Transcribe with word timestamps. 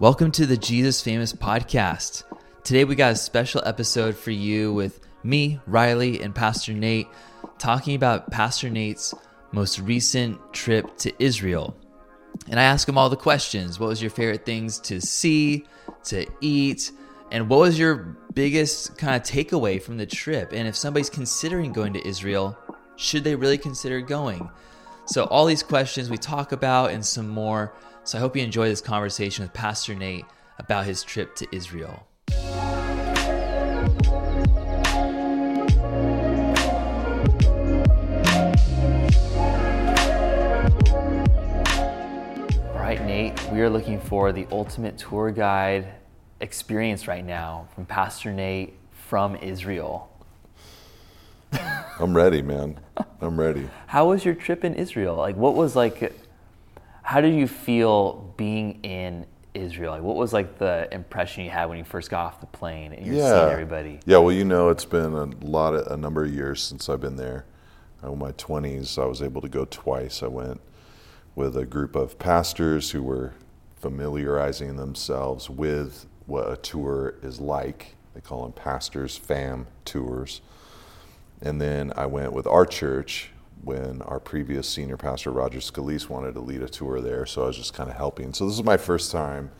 Welcome 0.00 0.32
to 0.32 0.44
the 0.44 0.56
Jesus 0.56 1.00
Famous 1.00 1.32
podcast. 1.32 2.24
Today 2.64 2.84
we 2.84 2.96
got 2.96 3.12
a 3.12 3.16
special 3.16 3.62
episode 3.64 4.16
for 4.16 4.32
you 4.32 4.74
with 4.74 4.98
me, 5.22 5.60
Riley, 5.68 6.20
and 6.20 6.34
Pastor 6.34 6.72
Nate 6.72 7.06
talking 7.58 7.94
about 7.94 8.28
Pastor 8.28 8.68
Nate's 8.68 9.14
most 9.52 9.78
recent 9.78 10.52
trip 10.52 10.96
to 10.98 11.12
Israel. 11.22 11.76
And 12.48 12.58
I 12.58 12.64
ask 12.64 12.88
him 12.88 12.98
all 12.98 13.08
the 13.08 13.14
questions. 13.14 13.78
What 13.78 13.88
was 13.88 14.02
your 14.02 14.10
favorite 14.10 14.44
things 14.44 14.80
to 14.80 15.00
see, 15.00 15.64
to 16.06 16.26
eat, 16.40 16.90
and 17.30 17.48
what 17.48 17.60
was 17.60 17.78
your 17.78 18.16
biggest 18.34 18.98
kind 18.98 19.14
of 19.14 19.22
takeaway 19.22 19.80
from 19.80 19.96
the 19.96 20.06
trip? 20.06 20.50
And 20.52 20.66
if 20.66 20.74
somebody's 20.74 21.08
considering 21.08 21.72
going 21.72 21.92
to 21.92 22.04
Israel, 22.04 22.58
should 22.96 23.22
they 23.22 23.36
really 23.36 23.58
consider 23.58 24.00
going? 24.00 24.50
So, 25.06 25.24
all 25.26 25.46
these 25.46 25.62
questions 25.62 26.10
we 26.10 26.16
talk 26.16 26.50
about 26.50 26.90
and 26.90 27.06
some 27.06 27.28
more. 27.28 27.74
So 28.06 28.18
I 28.18 28.20
hope 28.20 28.36
you 28.36 28.42
enjoy 28.42 28.68
this 28.68 28.82
conversation 28.82 29.46
with 29.46 29.54
Pastor 29.54 29.94
Nate 29.94 30.26
about 30.58 30.84
his 30.84 31.02
trip 31.02 31.34
to 31.36 31.48
Israel. 31.56 32.06
All 42.68 42.78
right, 42.78 43.02
Nate, 43.06 43.42
we 43.50 43.62
are 43.62 43.70
looking 43.70 43.98
for 43.98 44.32
the 44.32 44.46
ultimate 44.52 44.98
tour 44.98 45.30
guide 45.30 45.86
experience 46.40 47.08
right 47.08 47.24
now 47.24 47.68
from 47.74 47.86
Pastor 47.86 48.34
Nate 48.34 48.74
from 48.92 49.34
Israel. 49.36 50.10
I'm 51.98 52.14
ready, 52.14 52.42
man. 52.42 52.78
I'm 53.22 53.40
ready. 53.40 53.70
How 53.86 54.10
was 54.10 54.26
your 54.26 54.34
trip 54.34 54.62
in 54.62 54.74
Israel? 54.74 55.16
Like, 55.16 55.36
what 55.36 55.54
was 55.54 55.74
like 55.74 56.12
how 57.04 57.20
did 57.20 57.34
you 57.34 57.46
feel 57.46 58.32
being 58.38 58.80
in 58.82 59.26
Israel? 59.52 59.92
Like, 59.92 60.02
what 60.02 60.16
was 60.16 60.32
like 60.32 60.58
the 60.58 60.88
impression 60.90 61.44
you 61.44 61.50
had 61.50 61.66
when 61.66 61.76
you 61.76 61.84
first 61.84 62.10
got 62.10 62.24
off 62.24 62.40
the 62.40 62.46
plane 62.46 62.94
and 62.94 63.04
you're 63.04 63.16
yeah. 63.16 63.40
seeing 63.40 63.52
everybody? 63.52 64.00
Yeah, 64.06 64.18
well, 64.18 64.32
you 64.32 64.44
know, 64.44 64.70
it's 64.70 64.86
been 64.86 65.12
a 65.12 65.26
lot 65.44 65.74
of 65.74 65.86
a 65.88 65.98
number 65.98 66.24
of 66.24 66.32
years 66.32 66.62
since 66.62 66.88
I've 66.88 67.02
been 67.02 67.16
there. 67.16 67.44
Uh, 68.02 68.12
in 68.12 68.18
my 68.18 68.32
20s, 68.32 69.00
I 69.00 69.04
was 69.04 69.20
able 69.20 69.42
to 69.42 69.50
go 69.50 69.66
twice. 69.66 70.22
I 70.22 70.28
went 70.28 70.62
with 71.34 71.58
a 71.58 71.66
group 71.66 71.94
of 71.94 72.18
pastors 72.18 72.92
who 72.92 73.02
were 73.02 73.34
familiarizing 73.76 74.76
themselves 74.76 75.50
with 75.50 76.06
what 76.24 76.50
a 76.50 76.56
tour 76.56 77.16
is 77.22 77.38
like. 77.38 77.96
They 78.14 78.22
call 78.22 78.44
them 78.44 78.52
pastors' 78.52 79.14
fam 79.14 79.66
tours. 79.84 80.40
And 81.42 81.60
then 81.60 81.92
I 81.96 82.06
went 82.06 82.32
with 82.32 82.46
our 82.46 82.64
church 82.64 83.30
when 83.64 84.02
our 84.02 84.20
previous 84.20 84.68
senior 84.68 84.96
pastor, 84.96 85.30
Roger 85.30 85.58
Scalise, 85.58 86.08
wanted 86.08 86.34
to 86.34 86.40
lead 86.40 86.62
a 86.62 86.68
tour 86.68 87.00
there. 87.00 87.26
So 87.26 87.44
I 87.44 87.46
was 87.46 87.56
just 87.56 87.74
kind 87.74 87.90
of 87.90 87.96
helping. 87.96 88.32
So 88.34 88.46
this 88.46 88.54
is 88.54 88.64
my 88.64 88.76
first 88.76 89.10
time 89.10 89.50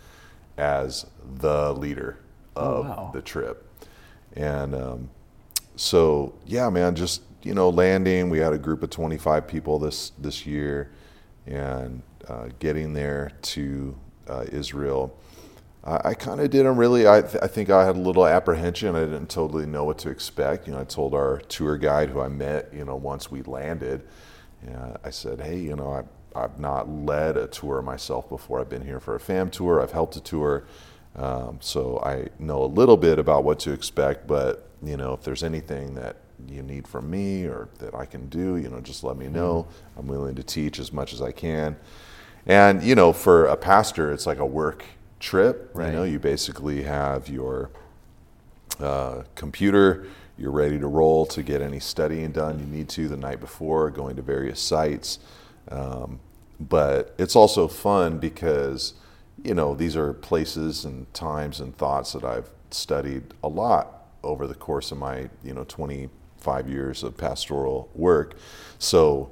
as 0.57 1.07
the 1.41 1.73
leader 1.75 2.19
oh, 2.57 2.63
of 2.63 2.87
oh, 2.87 2.89
wow. 2.89 3.11
the 3.13 3.23
trip. 3.23 3.67
And 4.35 4.75
um, 4.75 5.11
so, 5.77 6.35
yeah, 6.47 6.69
man, 6.71 6.95
just, 6.95 7.23
you 7.43 7.55
know, 7.55 7.69
landing, 7.69 8.31
we 8.31 8.39
had 8.39 8.53
a 8.53 8.59
group 8.59 8.83
of 8.83 8.91
25 8.91 9.47
people 9.47 9.79
this, 9.79 10.13
this 10.19 10.47
year 10.47 10.91
and 11.47 12.03
uh, 12.29 12.49
getting 12.59 12.93
there 12.93 13.33
to 13.43 13.95
uh, 14.29 14.45
Israel 14.51 15.17
I, 15.85 16.01
I 16.11 16.15
kind 16.15 16.41
of 16.41 16.51
didn't 16.51 16.77
really. 16.77 17.07
I, 17.07 17.23
th- 17.23 17.43
I 17.43 17.47
think 17.47 17.71
I 17.71 17.85
had 17.85 17.97
a 17.97 18.01
little 18.01 18.27
apprehension. 18.27 18.97
I 18.97 19.01
didn't 19.01 19.31
totally 19.31 19.67
know 19.67 19.85
what 19.85 19.99
to 19.99 20.11
expect. 20.11 20.67
You 20.67 20.73
know, 20.73 20.81
I 20.81 20.85
told 20.85 21.15
our 21.15 21.39
tour 21.49 21.77
guide 21.77 22.11
who 22.11 22.21
I 22.21 22.29
met, 22.29 22.73
you 22.73 22.85
know, 22.85 22.97
once 22.97 23.31
we 23.31 23.43
landed, 23.43 24.03
uh, 24.69 24.97
I 25.05 25.11
said, 25.11 25.41
hey, 25.41 25.59
you 25.59 25.77
know, 25.77 25.93
I, 25.93 26.03
I've 26.39 26.59
not 26.59 26.89
led 26.89 27.37
a 27.37 27.47
tour 27.47 27.83
myself 27.83 28.29
before. 28.29 28.61
I've 28.61 28.69
been 28.69 28.85
here 28.85 29.01
for 29.01 29.15
a 29.15 29.21
fam 29.21 29.51
tour. 29.51 29.81
I've 29.83 29.93
helped 29.93 30.17
a 30.17 30.21
tour. 30.21 30.65
Um, 31.17 31.59
so 31.61 32.01
I 32.05 32.29
know 32.41 32.65
a 32.65 32.67
little 32.67 32.97
bit 32.97 33.19
about 33.19 33.45
what 33.45 33.61
to 33.61 33.73
expect, 33.73 34.27
but 34.27 34.69
you 34.83 34.97
know, 34.97 35.13
if 35.13 35.23
there's 35.23 35.45
anything 35.45 35.95
that 35.95 36.17
you 36.49 36.63
need 36.63 36.89
from 36.89 37.09
me 37.09 37.45
or 37.45 37.69
that 37.79 37.95
I 37.95 38.05
can 38.05 38.29
do, 38.29 38.57
you 38.57 38.69
know, 38.69 38.81
just 38.81 39.05
let 39.05 39.17
me 39.17 39.29
know. 39.29 39.69
Mm-hmm. 39.69 40.01
I'm 40.01 40.07
willing 40.09 40.35
to 40.35 40.43
teach 40.43 40.81
as 40.81 40.93
much 40.93 41.13
as 41.13 41.23
I 41.23 41.31
can. 41.31 41.77
And 42.47 42.83
you 42.83 42.95
know, 42.95 43.13
for 43.13 43.47
a 43.47 43.57
pastor, 43.57 44.13
it's 44.13 44.27
like 44.27 44.39
a 44.39 44.47
work 44.47 44.85
trip. 45.25 45.71
Right. 45.73 45.87
You 45.87 45.93
know, 45.93 46.05
you 46.05 46.19
basically 46.19 46.83
have 46.83 47.29
your 47.29 47.71
uh, 48.79 49.23
computer, 49.35 50.07
you're 50.37 50.51
ready 50.51 50.79
to 50.79 50.87
roll 50.87 51.25
to 51.27 51.43
get 51.43 51.63
any 51.63 51.81
studying 51.81 52.31
done 52.31 52.59
you 52.59 52.67
need 52.67 52.89
to 52.91 53.09
the 53.09 53.17
night 53.17 53.41
before, 53.41 53.91
going 53.91 54.17
to 54.17 54.23
various 54.23 54.61
sites. 54.61 55.19
Um, 55.71 56.21
but 56.61 57.15
it's 57.19 57.35
also 57.35 57.69
fun 57.69 58.19
because, 58.19 58.95
you 59.43 59.55
know, 59.55 59.75
these 59.75 59.97
are 59.97 60.13
places 60.13 60.85
and 60.85 61.13
times 61.15 61.61
and 61.61 61.75
thoughts 61.77 62.13
that 62.13 62.25
I've 62.25 62.51
studied 62.71 63.23
a 63.43 63.49
lot 63.49 64.09
over 64.23 64.47
the 64.47 64.55
course 64.55 64.93
of 64.93 64.99
my, 64.99 65.31
you 65.43 65.55
know, 65.55 65.65
25 65.65 66.69
years 66.69 67.03
of 67.03 67.17
pastoral 67.17 67.89
work. 67.95 68.35
So 68.79 69.31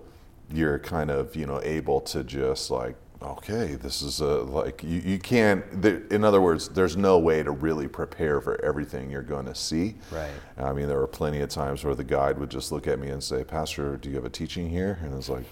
you're 0.51 0.79
kind 0.79 1.11
of, 1.11 1.37
you 1.37 1.47
know, 1.47 1.61
able 1.63 2.01
to 2.01 2.25
just 2.25 2.71
like 2.71 2.97
okay, 3.25 3.75
this 3.75 4.03
is 4.03 4.21
a, 4.21 4.27
like, 4.27 4.83
you, 4.83 5.01
you 5.01 5.19
can't, 5.19 5.65
in 5.85 6.25
other 6.25 6.41
words, 6.41 6.69
there's 6.69 6.97
no 6.97 7.19
way 7.19 7.43
to 7.43 7.51
really 7.51 7.89
prepare 7.89 8.41
for 8.41 8.63
everything 8.65 9.11
you're 9.11 9.23
going 9.23 9.47
to 9.47 9.55
see. 9.55 9.97
Right. 10.11 10.31
I 10.59 10.73
mean, 10.73 10.89
there 10.89 10.99
were 10.99 11.07
plenty 11.07 11.41
of 11.41 11.49
times 11.49 11.85
where 11.85 11.95
the 11.95 12.05
guide 12.05 12.39
would 12.39 12.51
just 12.51 12.73
look 12.73 12.87
at 12.87 12.99
me 12.99 13.09
and 13.09 13.23
say, 13.23 13.45
Pastor, 13.45 13.97
do 13.97 14.09
you 14.09 14.17
have 14.17 14.25
a 14.25 14.31
teaching 14.31 14.69
here? 14.69 14.99
And 15.03 15.13
I 15.13 15.17
was 15.17 15.29
like, 15.29 15.45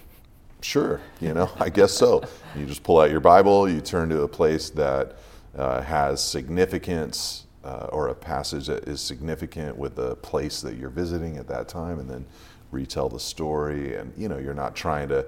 sure, 0.61 1.01
you 1.19 1.33
know, 1.33 1.49
I 1.59 1.69
guess 1.69 1.91
so. 1.91 2.23
You 2.55 2.65
just 2.65 2.83
pull 2.83 2.99
out 2.99 3.11
your 3.11 3.19
Bible, 3.19 3.69
you 3.69 3.81
turn 3.81 4.09
to 4.09 4.21
a 4.21 4.27
place 4.27 4.69
that 4.71 5.17
uh, 5.57 5.81
has 5.81 6.23
significance 6.23 7.45
uh, 7.63 7.87
or 7.91 8.07
a 8.07 8.15
passage 8.15 8.67
that 8.67 8.87
is 8.87 9.01
significant 9.01 9.77
with 9.77 9.95
the 9.95 10.15
place 10.17 10.61
that 10.61 10.75
you're 10.77 10.89
visiting 10.89 11.37
at 11.37 11.47
that 11.47 11.67
time, 11.67 11.99
and 11.99 12.09
then 12.09 12.25
retell 12.71 13.09
the 13.09 13.19
story. 13.19 13.95
And, 13.95 14.13
you 14.17 14.29
know, 14.29 14.37
you're 14.37 14.53
not 14.53 14.75
trying 14.75 15.09
to, 15.09 15.25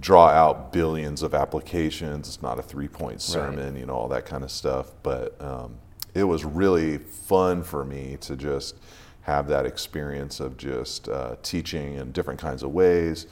draw 0.00 0.28
out 0.28 0.72
billions 0.72 1.22
of 1.22 1.34
applications. 1.34 2.28
It's 2.28 2.42
not 2.42 2.58
a 2.58 2.62
three 2.62 2.88
point 2.88 3.22
sermon, 3.22 3.72
right. 3.72 3.80
you 3.80 3.86
know, 3.86 3.94
all 3.94 4.08
that 4.08 4.26
kind 4.26 4.44
of 4.44 4.50
stuff. 4.50 4.92
But 5.02 5.40
um, 5.40 5.78
it 6.14 6.24
was 6.24 6.44
really 6.44 6.98
fun 6.98 7.62
for 7.62 7.84
me 7.84 8.16
to 8.22 8.36
just 8.36 8.76
have 9.22 9.48
that 9.48 9.66
experience 9.66 10.38
of 10.38 10.56
just 10.56 11.08
uh, 11.08 11.36
teaching 11.42 11.94
in 11.94 12.12
different 12.12 12.40
kinds 12.40 12.62
of 12.62 12.70
ways. 12.70 13.26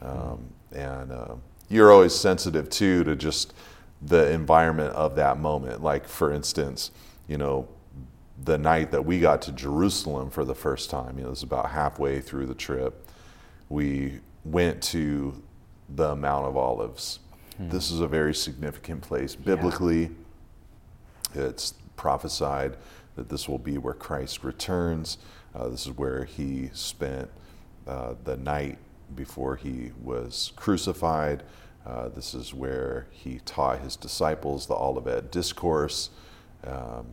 Um, 0.00 0.44
and 0.72 1.10
uh, 1.10 1.34
you're 1.68 1.92
always 1.92 2.14
sensitive 2.14 2.70
too 2.70 3.04
to 3.04 3.16
just 3.16 3.52
the 4.00 4.30
environment 4.30 4.94
of 4.94 5.16
that 5.16 5.38
moment. 5.38 5.82
Like, 5.82 6.06
for 6.06 6.32
instance, 6.32 6.90
you 7.26 7.36
know, 7.36 7.68
the 8.42 8.56
night 8.56 8.90
that 8.92 9.04
we 9.04 9.20
got 9.20 9.42
to 9.42 9.52
Jerusalem 9.52 10.30
for 10.30 10.44
the 10.44 10.54
first 10.54 10.88
time, 10.88 11.16
you 11.16 11.22
know, 11.22 11.28
it 11.28 11.30
was 11.30 11.42
about 11.42 11.70
halfway 11.70 12.20
through 12.20 12.46
the 12.46 12.54
trip. 12.54 13.06
We 13.68 14.20
went 14.44 14.82
to 14.84 15.42
the 15.94 16.14
Mount 16.14 16.46
of 16.46 16.56
Olives. 16.56 17.20
Hmm. 17.56 17.68
This 17.68 17.90
is 17.90 18.00
a 18.00 18.08
very 18.08 18.34
significant 18.34 19.02
place. 19.02 19.34
Biblically, 19.34 20.10
yeah. 21.34 21.42
it's 21.42 21.74
prophesied 21.96 22.76
that 23.16 23.28
this 23.28 23.48
will 23.48 23.58
be 23.58 23.78
where 23.78 23.94
Christ 23.94 24.44
returns. 24.44 25.18
Uh, 25.54 25.68
this 25.68 25.86
is 25.86 25.92
where 25.92 26.24
he 26.24 26.70
spent 26.72 27.28
uh, 27.86 28.14
the 28.24 28.36
night 28.36 28.78
before 29.14 29.56
he 29.56 29.90
was 30.02 30.52
crucified. 30.56 31.42
Uh, 31.84 32.08
this 32.08 32.34
is 32.34 32.54
where 32.54 33.06
he 33.10 33.40
taught 33.44 33.80
his 33.80 33.96
disciples 33.96 34.66
the 34.66 34.74
Olivet 34.74 35.32
Discourse. 35.32 36.10
Um, 36.64 37.06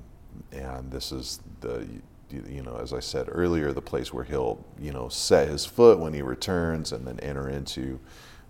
and 0.52 0.92
this 0.92 1.12
is 1.12 1.40
the, 1.62 1.88
you 2.30 2.62
know, 2.62 2.78
as 2.82 2.94
I 2.94 3.00
said 3.00 3.28
earlier, 3.32 3.72
the 3.72 3.82
place 3.82 4.14
where 4.14 4.24
he'll, 4.24 4.64
you 4.80 4.92
know, 4.92 5.10
set 5.10 5.48
his 5.48 5.66
foot 5.66 6.00
when 6.00 6.14
he 6.14 6.22
returns 6.22 6.92
and 6.92 7.08
then 7.08 7.20
enter 7.22 7.50
into 7.50 8.00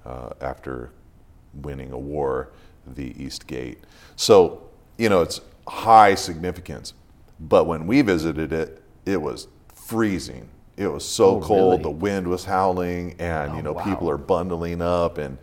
uh, 0.07 0.29
after 0.41 0.91
winning 1.53 1.91
a 1.91 1.97
war, 1.97 2.50
the 2.85 3.13
East 3.22 3.45
Gate. 3.45 3.79
So, 4.16 4.69
you 4.97 5.09
know, 5.09 5.22
it's 5.22 5.41
high 5.68 6.16
significance. 6.16 6.93
But 7.40 7.67
when 7.67 7.85
we 7.85 8.02
visited 8.02 8.53
it, 8.53 8.81
it 9.05 9.22
was 9.22 9.47
freezing. 9.73 10.49
It 10.78 10.87
was 10.87 11.08
so 11.08 11.37
oh, 11.37 11.41
cold. 11.41 11.72
Really? 11.72 11.84
The 11.84 11.90
wind 11.90 12.28
was 12.28 12.46
howling, 12.46 13.16
and 13.20 13.52
oh, 13.52 13.55
you 13.55 13.61
know, 13.61 13.73
wow. 13.73 13.84
people 13.84 14.09
are 14.09 14.17
bundling 14.17 14.81
up, 14.81 15.17
and 15.17 15.37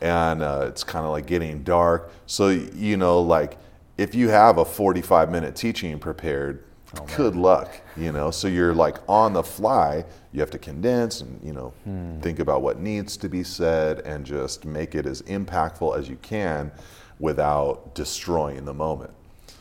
and 0.00 0.42
uh, 0.42 0.66
it's 0.68 0.84
kind 0.84 1.04
of 1.04 1.10
like 1.10 1.26
getting 1.26 1.62
dark. 1.64 2.12
So 2.26 2.48
you 2.48 2.96
know, 2.96 3.20
like 3.20 3.58
if 3.96 4.14
you 4.14 4.28
have 4.28 4.58
a 4.58 4.64
45 4.64 5.30
minute 5.30 5.56
teaching 5.56 5.98
prepared, 5.98 6.64
Oh, 6.96 7.06
good 7.16 7.36
luck, 7.36 7.80
you 7.96 8.12
know. 8.12 8.30
So 8.30 8.48
you're 8.48 8.74
like 8.74 8.96
on 9.08 9.34
the 9.34 9.42
fly. 9.42 10.04
You 10.32 10.40
have 10.40 10.50
to 10.50 10.58
condense 10.58 11.20
and 11.20 11.38
you 11.44 11.52
know 11.52 11.74
hmm. 11.84 12.20
think 12.20 12.38
about 12.38 12.62
what 12.62 12.78
needs 12.78 13.16
to 13.18 13.28
be 13.28 13.44
said 13.44 14.00
and 14.00 14.24
just 14.24 14.64
make 14.64 14.94
it 14.94 15.04
as 15.04 15.20
impactful 15.22 15.98
as 15.98 16.08
you 16.08 16.16
can 16.16 16.72
without 17.18 17.94
destroying 17.94 18.64
the 18.64 18.74
moment. 18.74 19.12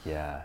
Yeah. 0.06 0.44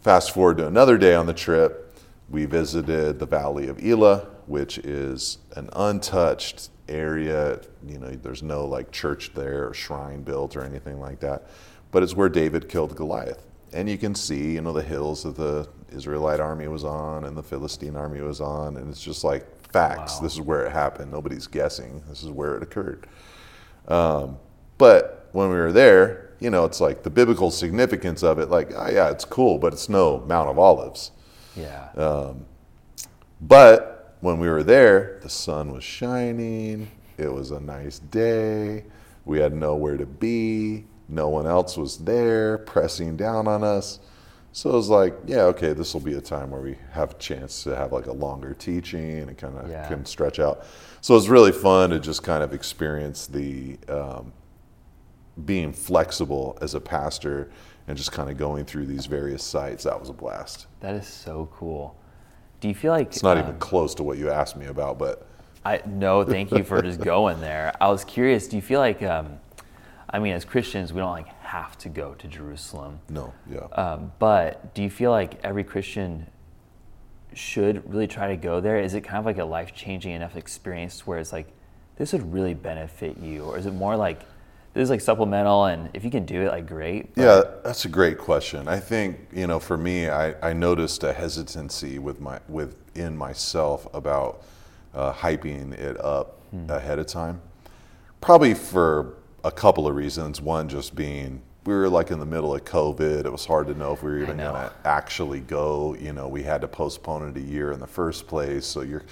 Fast 0.00 0.32
forward 0.32 0.58
to 0.58 0.66
another 0.66 0.98
day 0.98 1.14
on 1.14 1.26
the 1.26 1.34
trip, 1.34 1.96
we 2.28 2.46
visited 2.46 3.18
the 3.18 3.26
Valley 3.26 3.68
of 3.68 3.82
Elah, 3.84 4.26
which 4.46 4.78
is 4.78 5.38
an 5.56 5.68
untouched 5.74 6.70
area. 6.88 7.60
You 7.86 7.98
know, 7.98 8.10
there's 8.10 8.42
no 8.42 8.66
like 8.66 8.90
church 8.90 9.32
there 9.34 9.68
or 9.68 9.74
shrine 9.74 10.22
built 10.22 10.56
or 10.56 10.64
anything 10.64 11.00
like 11.00 11.20
that, 11.20 11.48
but 11.90 12.02
it's 12.02 12.14
where 12.14 12.28
David 12.28 12.68
killed 12.68 12.96
Goliath. 12.96 13.46
and 13.72 13.88
you 13.88 13.98
can 13.98 14.14
see, 14.14 14.52
you 14.54 14.60
know, 14.60 14.72
the 14.72 14.82
hills 14.82 15.24
of 15.24 15.36
the 15.36 15.68
Israelite 15.90 16.40
army 16.40 16.68
was 16.68 16.84
on 16.84 17.24
and 17.24 17.36
the 17.36 17.42
Philistine 17.42 17.96
army 17.96 18.20
was 18.20 18.40
on, 18.40 18.76
and 18.76 18.90
it's 18.90 19.02
just 19.02 19.24
like 19.24 19.46
facts. 19.70 20.16
Wow. 20.16 20.20
This 20.22 20.34
is 20.34 20.40
where 20.40 20.64
it 20.66 20.72
happened. 20.72 21.10
Nobody's 21.12 21.46
guessing. 21.46 22.02
This 22.08 22.22
is 22.22 22.30
where 22.30 22.56
it 22.56 22.62
occurred. 22.62 23.06
Um, 23.88 24.38
but 24.78 25.28
when 25.32 25.48
we 25.50 25.56
were 25.56 25.72
there, 25.72 26.32
you 26.40 26.50
know, 26.50 26.64
it's 26.64 26.80
like 26.80 27.02
the 27.02 27.10
biblical 27.10 27.50
significance 27.50 28.22
of 28.22 28.38
it. 28.38 28.50
Like, 28.50 28.72
oh 28.76 28.88
yeah, 28.90 29.10
it's 29.10 29.24
cool, 29.24 29.58
but 29.58 29.72
it's 29.72 29.88
no 29.88 30.20
Mount 30.26 30.48
of 30.48 30.58
Olives. 30.58 31.10
Yeah. 31.56 31.88
Um, 31.96 32.46
but 33.40 34.16
when 34.20 34.38
we 34.38 34.48
were 34.48 34.62
there, 34.62 35.18
the 35.22 35.28
sun 35.28 35.72
was 35.72 35.84
shining. 35.84 36.90
It 37.18 37.32
was 37.32 37.50
a 37.50 37.60
nice 37.60 37.98
day. 37.98 38.84
We 39.24 39.38
had 39.38 39.54
nowhere 39.54 39.96
to 39.96 40.06
be. 40.06 40.84
No 41.08 41.28
one 41.28 41.46
else 41.46 41.76
was 41.76 41.98
there 41.98 42.58
pressing 42.58 43.16
down 43.16 43.46
on 43.46 43.62
us. 43.62 44.00
So 44.54 44.70
it 44.70 44.74
was 44.74 44.88
like, 44.88 45.16
yeah, 45.26 45.42
okay, 45.46 45.72
this 45.72 45.92
will 45.94 46.00
be 46.00 46.14
a 46.14 46.20
time 46.20 46.52
where 46.52 46.60
we 46.60 46.76
have 46.92 47.10
a 47.10 47.14
chance 47.14 47.64
to 47.64 47.74
have 47.74 47.90
like 47.90 48.06
a 48.06 48.12
longer 48.12 48.54
teaching 48.54 49.18
and 49.22 49.36
kind 49.36 49.58
of 49.58 49.68
Yeah. 49.68 49.88
can 49.88 50.06
stretch 50.06 50.38
out. 50.38 50.64
So 51.00 51.14
it 51.14 51.16
was 51.16 51.28
really 51.28 51.50
fun 51.50 51.90
to 51.90 51.98
just 51.98 52.22
kind 52.22 52.40
of 52.40 52.52
experience 52.52 53.26
the 53.26 53.76
um, 53.88 54.32
being 55.44 55.72
flexible 55.72 56.56
as 56.62 56.74
a 56.74 56.80
pastor 56.80 57.50
and 57.88 57.98
just 57.98 58.12
kind 58.12 58.30
of 58.30 58.36
going 58.36 58.64
through 58.64 58.86
these 58.86 59.06
various 59.06 59.42
sites. 59.42 59.82
That 59.82 59.98
was 59.98 60.08
a 60.08 60.12
blast. 60.12 60.68
that 60.78 60.94
is 60.94 61.08
so 61.08 61.48
cool. 61.52 61.96
Do 62.60 62.68
you 62.68 62.76
feel 62.76 62.92
like 62.92 63.08
It's 63.08 63.24
not 63.24 63.36
um, 63.36 63.42
even 63.42 63.58
close 63.58 63.92
to 63.96 64.04
what 64.04 64.18
you 64.18 64.30
asked 64.30 64.56
me 64.56 64.66
about, 64.66 65.00
but 65.00 65.26
I 65.64 65.80
no, 65.84 66.22
thank 66.22 66.52
you 66.52 66.62
for 66.62 66.80
just 66.80 67.00
going 67.14 67.40
there. 67.40 67.74
I 67.80 67.88
was 67.88 68.04
curious. 68.04 68.46
Do 68.46 68.54
you 68.54 68.62
feel 68.62 68.78
like, 68.78 69.02
um, 69.02 69.40
I 70.10 70.18
mean, 70.18 70.34
as 70.34 70.44
Christians, 70.44 70.92
we 70.92 71.00
don't 71.00 71.10
like 71.10 71.28
have 71.42 71.76
to 71.78 71.88
go 71.88 72.14
to 72.14 72.28
Jerusalem, 72.28 73.00
no, 73.08 73.32
yeah. 73.50 73.60
um, 73.72 74.12
but 74.18 74.74
do 74.74 74.82
you 74.82 74.90
feel 74.90 75.10
like 75.10 75.40
every 75.44 75.64
Christian 75.64 76.26
should 77.32 77.88
really 77.90 78.06
try 78.06 78.28
to 78.28 78.36
go 78.36 78.60
there? 78.60 78.78
Is 78.78 78.94
it 78.94 79.00
kind 79.02 79.18
of 79.18 79.24
like 79.24 79.38
a 79.38 79.44
life 79.44 79.74
changing 79.74 80.12
enough 80.12 80.36
experience 80.36 81.06
where 81.06 81.18
it's 81.18 81.32
like 81.32 81.48
this 81.96 82.12
would 82.12 82.32
really 82.32 82.54
benefit 82.54 83.18
you, 83.18 83.44
or 83.44 83.58
is 83.58 83.66
it 83.66 83.72
more 83.72 83.96
like 83.96 84.20
this 84.74 84.82
is 84.82 84.90
like 84.90 85.00
supplemental, 85.00 85.66
and 85.66 85.88
if 85.94 86.04
you 86.04 86.10
can 86.10 86.24
do 86.24 86.42
it, 86.42 86.48
like 86.48 86.66
great. 86.66 87.14
but- 87.14 87.22
Yeah, 87.22 87.42
that's 87.62 87.84
a 87.84 87.88
great 87.88 88.18
question. 88.18 88.66
I 88.68 88.80
think 88.80 89.28
you 89.32 89.46
know, 89.46 89.60
for 89.60 89.76
me, 89.76 90.08
I, 90.08 90.34
I 90.50 90.52
noticed 90.52 91.04
a 91.04 91.12
hesitancy 91.12 91.98
with 91.98 92.20
my 92.20 92.40
within 92.48 93.16
myself 93.16 93.86
about 93.94 94.42
uh, 94.94 95.12
hyping 95.12 95.72
it 95.72 96.00
up 96.04 96.40
ahead 96.68 96.98
of 97.00 97.06
time. 97.06 97.40
Probably 98.20 98.54
for 98.54 99.14
a 99.44 99.52
couple 99.52 99.86
of 99.86 99.94
reasons. 99.94 100.40
One, 100.40 100.68
just 100.68 100.96
being 100.96 101.40
we 101.64 101.72
were 101.72 101.88
like 101.88 102.10
in 102.10 102.18
the 102.18 102.26
middle 102.26 102.54
of 102.54 102.64
COVID. 102.64 103.24
It 103.24 103.30
was 103.30 103.46
hard 103.46 103.66
to 103.68 103.74
know 103.74 103.92
if 103.92 104.02
we 104.02 104.10
were 104.10 104.18
even 104.18 104.36
going 104.36 104.52
to 104.52 104.72
actually 104.84 105.40
go. 105.40 105.94
You 105.98 106.12
know, 106.12 106.28
we 106.28 106.42
had 106.42 106.60
to 106.60 106.68
postpone 106.68 107.28
it 107.28 107.36
a 107.36 107.40
year 107.40 107.72
in 107.72 107.80
the 107.80 107.86
first 107.86 108.26
place, 108.26 108.66
so 108.66 108.82
you're 108.82 109.04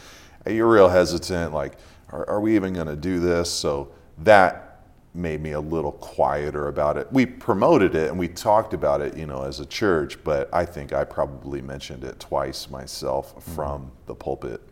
you're 0.47 0.71
real 0.71 0.89
hesitant. 0.89 1.55
Like, 1.55 1.75
are, 2.11 2.29
are 2.29 2.41
we 2.41 2.57
even 2.57 2.75
going 2.75 2.89
to 2.89 2.97
do 2.97 3.21
this? 3.21 3.51
So 3.51 3.93
that 4.19 4.85
made 5.15 5.43
me 5.43 5.53
a 5.53 5.61
little 5.61 5.93
quieter 5.93 6.69
about 6.69 6.97
it. 6.97 7.11
We 7.13 7.27
promoted 7.27 7.95
it 7.95 8.09
and 8.09 8.19
we 8.19 8.29
talked 8.29 8.73
about 8.73 9.03
it, 9.03 9.15
you 9.15 9.27
know, 9.27 9.43
as 9.43 9.61
a 9.61 9.67
church, 9.67 10.23
but 10.25 10.49
I 10.55 10.65
think 10.65 10.95
I 10.95 11.05
probably 11.05 11.61
mentioned 11.61 12.03
it 12.03 12.19
twice 12.19 12.71
myself 12.71 13.37
mm-hmm. 13.37 13.55
from 13.55 13.93
the 14.07 14.15
pulpit. 14.15 14.63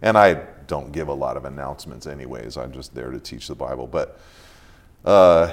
And 0.00 0.16
I 0.16 0.34
don't 0.66 0.92
give 0.92 1.08
a 1.08 1.14
lot 1.14 1.36
of 1.36 1.44
announcements, 1.44 2.06
anyways. 2.06 2.56
I'm 2.56 2.72
just 2.72 2.94
there 2.94 3.10
to 3.10 3.20
teach 3.20 3.48
the 3.48 3.54
Bible. 3.54 3.86
But 3.86 4.18
uh, 5.04 5.52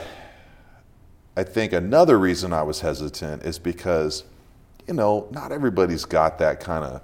I 1.36 1.44
think 1.44 1.74
another 1.74 2.19
reason 2.19 2.54
I 2.54 2.63
was 2.63 2.81
hesitant 2.81 3.44
is 3.44 3.57
because, 3.57 4.25
you 4.88 4.94
know, 4.94 5.28
not 5.31 5.51
everybody's 5.51 6.06
got 6.06 6.38
that 6.40 6.60
kind 6.60 6.84
of 6.84 7.01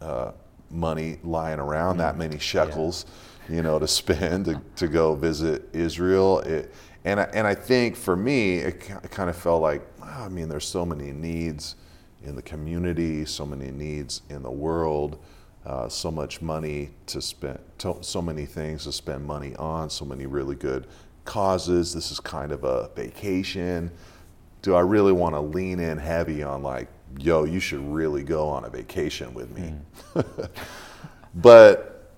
uh, 0.00 0.32
money 0.70 1.18
lying 1.24 1.58
around, 1.58 1.98
that 1.98 2.16
many 2.16 2.38
shekels, 2.38 3.06
you 3.48 3.62
know, 3.62 3.78
to 3.78 3.88
spend 4.02 4.44
to, 4.44 4.60
to 4.76 4.88
go 4.88 5.14
visit 5.14 5.68
Israel. 5.72 6.40
It, 6.40 6.72
and, 7.04 7.20
I, 7.20 7.24
and 7.32 7.46
I 7.46 7.54
think 7.54 7.96
for 7.96 8.16
me, 8.16 8.58
it, 8.58 8.80
kind 9.10 9.30
of 9.30 9.36
felt 9.36 9.62
like, 9.62 9.82
wow, 10.00 10.24
I 10.24 10.28
mean, 10.28 10.48
there's 10.48 10.66
so 10.66 10.84
many 10.84 11.12
needs 11.12 11.76
in 12.24 12.36
the 12.36 12.42
community, 12.42 13.24
so 13.24 13.46
many 13.46 13.70
needs 13.70 14.22
in 14.28 14.42
the 14.42 14.50
world, 14.50 15.18
uh, 15.64 15.88
so 15.88 16.10
much 16.10 16.42
money 16.42 16.90
to 17.06 17.22
spend, 17.22 17.58
to, 17.78 17.96
so 18.00 18.20
many 18.20 18.44
things 18.44 18.84
to 18.84 18.92
spend 18.92 19.24
money 19.24 19.54
on, 19.56 19.88
so 19.88 20.04
many 20.04 20.26
really 20.26 20.56
good 20.56 20.86
causes. 21.26 21.92
This 21.92 22.10
is 22.10 22.20
kind 22.20 22.52
of 22.52 22.64
a 22.64 22.88
vacation. 22.94 23.90
Do 24.62 24.74
I 24.74 24.80
really 24.80 25.12
want 25.12 25.34
to 25.34 25.40
lean 25.40 25.78
in 25.80 25.98
heavy 25.98 26.42
on 26.42 26.62
like, 26.62 26.88
yo, 27.18 27.44
you 27.44 27.60
should 27.60 27.80
really 27.80 28.22
go 28.22 28.48
on 28.48 28.64
a 28.64 28.70
vacation 28.70 29.34
with 29.34 29.54
me? 29.54 29.74
Mm. 30.14 30.50
but, 31.34 32.10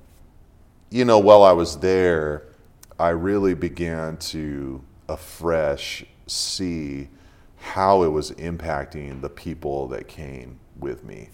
you 0.91 1.05
know, 1.05 1.19
while 1.19 1.43
I 1.43 1.53
was 1.53 1.79
there, 1.79 2.45
I 2.99 3.11
really 3.11 3.55
began 3.55 4.17
to 4.19 4.83
afresh 5.09 6.05
see 6.27 7.09
how 7.57 8.03
it 8.03 8.09
was 8.09 8.31
impacting 8.33 9.21
the 9.21 9.29
people 9.29 9.89
that 9.89 10.09
came 10.09 10.59
with 10.79 11.05
me. 11.05 11.29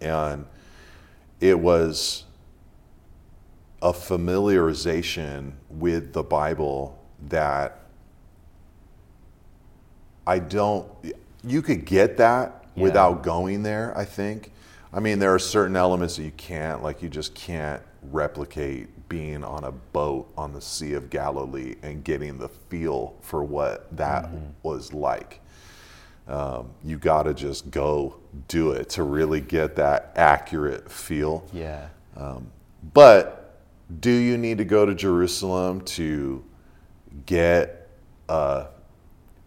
And 0.00 0.46
it 1.40 1.58
was 1.58 2.24
a 3.82 3.92
familiarization 3.92 5.52
with 5.68 6.12
the 6.12 6.22
Bible 6.22 6.98
that 7.28 7.80
I 10.26 10.38
don't, 10.38 10.88
you 11.44 11.60
could 11.62 11.84
get 11.84 12.16
that 12.18 12.64
Yeah. 12.74 12.84
without 12.84 13.22
going 13.22 13.64
there, 13.64 13.92
I 13.98 14.04
think. 14.04 14.52
I 14.92 15.00
mean, 15.00 15.18
there 15.18 15.34
are 15.34 15.38
certain 15.38 15.74
elements 15.76 16.16
that 16.16 16.22
you 16.22 16.30
can't, 16.36 16.82
like, 16.82 17.02
you 17.02 17.08
just 17.08 17.34
can't 17.34 17.82
replicate 18.10 19.08
being 19.08 19.42
on 19.42 19.64
a 19.64 19.72
boat 19.72 20.28
on 20.38 20.52
the 20.52 20.60
Sea 20.60 20.94
of 20.94 21.10
Galilee 21.10 21.74
and 21.82 22.04
getting 22.04 22.38
the 22.38 22.48
feel 22.48 23.14
for 23.20 23.42
what 23.42 23.94
that 23.96 24.30
was 24.62 24.92
like. 24.92 25.40
Um, 26.28 26.70
you 26.84 26.98
got 26.98 27.24
to 27.24 27.34
just 27.34 27.70
go 27.70 28.16
do 28.48 28.70
it 28.72 28.88
to 28.90 29.02
really 29.02 29.40
get 29.40 29.74
that 29.76 30.12
accurate 30.14 30.90
feel. 30.90 31.44
Yeah. 31.52 31.88
But 32.94 33.41
do 34.00 34.10
you 34.10 34.38
need 34.38 34.58
to 34.58 34.64
go 34.64 34.86
to 34.86 34.94
Jerusalem 34.94 35.80
to 35.82 36.44
get 37.26 37.88
a 38.28 38.66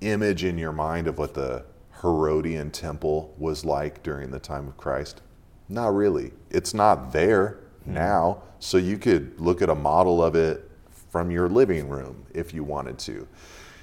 image 0.02 0.44
in 0.44 0.58
your 0.58 0.72
mind 0.72 1.08
of 1.08 1.18
what 1.18 1.34
the 1.34 1.66
Herodian 2.02 2.72
temple 2.72 3.34
was 3.38 3.66
like 3.66 4.04
during 4.04 4.32
the 4.32 4.40
time 4.40 4.68
of 4.68 4.78
Christ? 4.78 5.22
Not 5.70 5.96
really. 5.96 6.32
It's 6.52 6.74
not 6.74 7.12
there 7.12 7.60
hmm. 7.86 7.94
now, 7.94 8.44
so 8.60 8.78
you 8.78 8.98
could 8.98 9.40
look 9.40 9.62
at 9.62 9.70
a 9.70 9.75
model 9.75 10.24
of 10.24 10.36
it 10.36 10.70
from 11.10 11.32
your 11.32 11.48
living 11.48 11.90
room 11.90 12.25
if 12.34 12.54
you 12.54 12.64
wanted 12.64 13.00
to. 13.00 13.28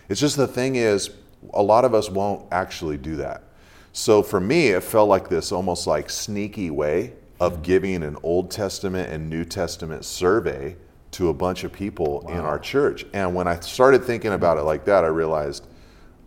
It's 0.09 0.21
just 0.21 0.37
the 0.37 0.47
thing 0.47 0.77
is, 0.77 1.11
a 1.55 1.63
lot 1.63 1.85
of 1.85 1.95
us 1.95 2.11
won't 2.11 2.47
actually 2.53 2.99
do 2.99 3.17
that. 3.17 3.45
So 3.93 4.23
for 4.23 4.41
me, 4.41 4.69
it 4.69 4.85
felt 4.85 5.09
like 5.09 5.29
this 5.29 5.51
almost 5.51 5.87
like 5.87 6.09
sneaky 6.09 6.71
way 6.71 7.15
of 7.43 7.65
giving 7.65 8.05
an 8.05 8.17
Old 8.23 8.53
Testament 8.53 9.11
and 9.11 9.29
New 9.29 9.45
Testament 9.45 10.05
survey 10.05 10.77
to 11.11 11.29
a 11.29 11.35
bunch 11.35 11.65
of 11.65 11.73
people 11.73 12.25
in 12.29 12.39
our 12.39 12.57
church. 12.57 13.05
And 13.13 13.35
when 13.35 13.49
I 13.49 13.59
started 13.59 14.05
thinking 14.05 14.33
about 14.33 14.59
it 14.59 14.63
like 14.63 14.85
that, 14.85 15.03
I 15.03 15.09
realized, 15.09 15.67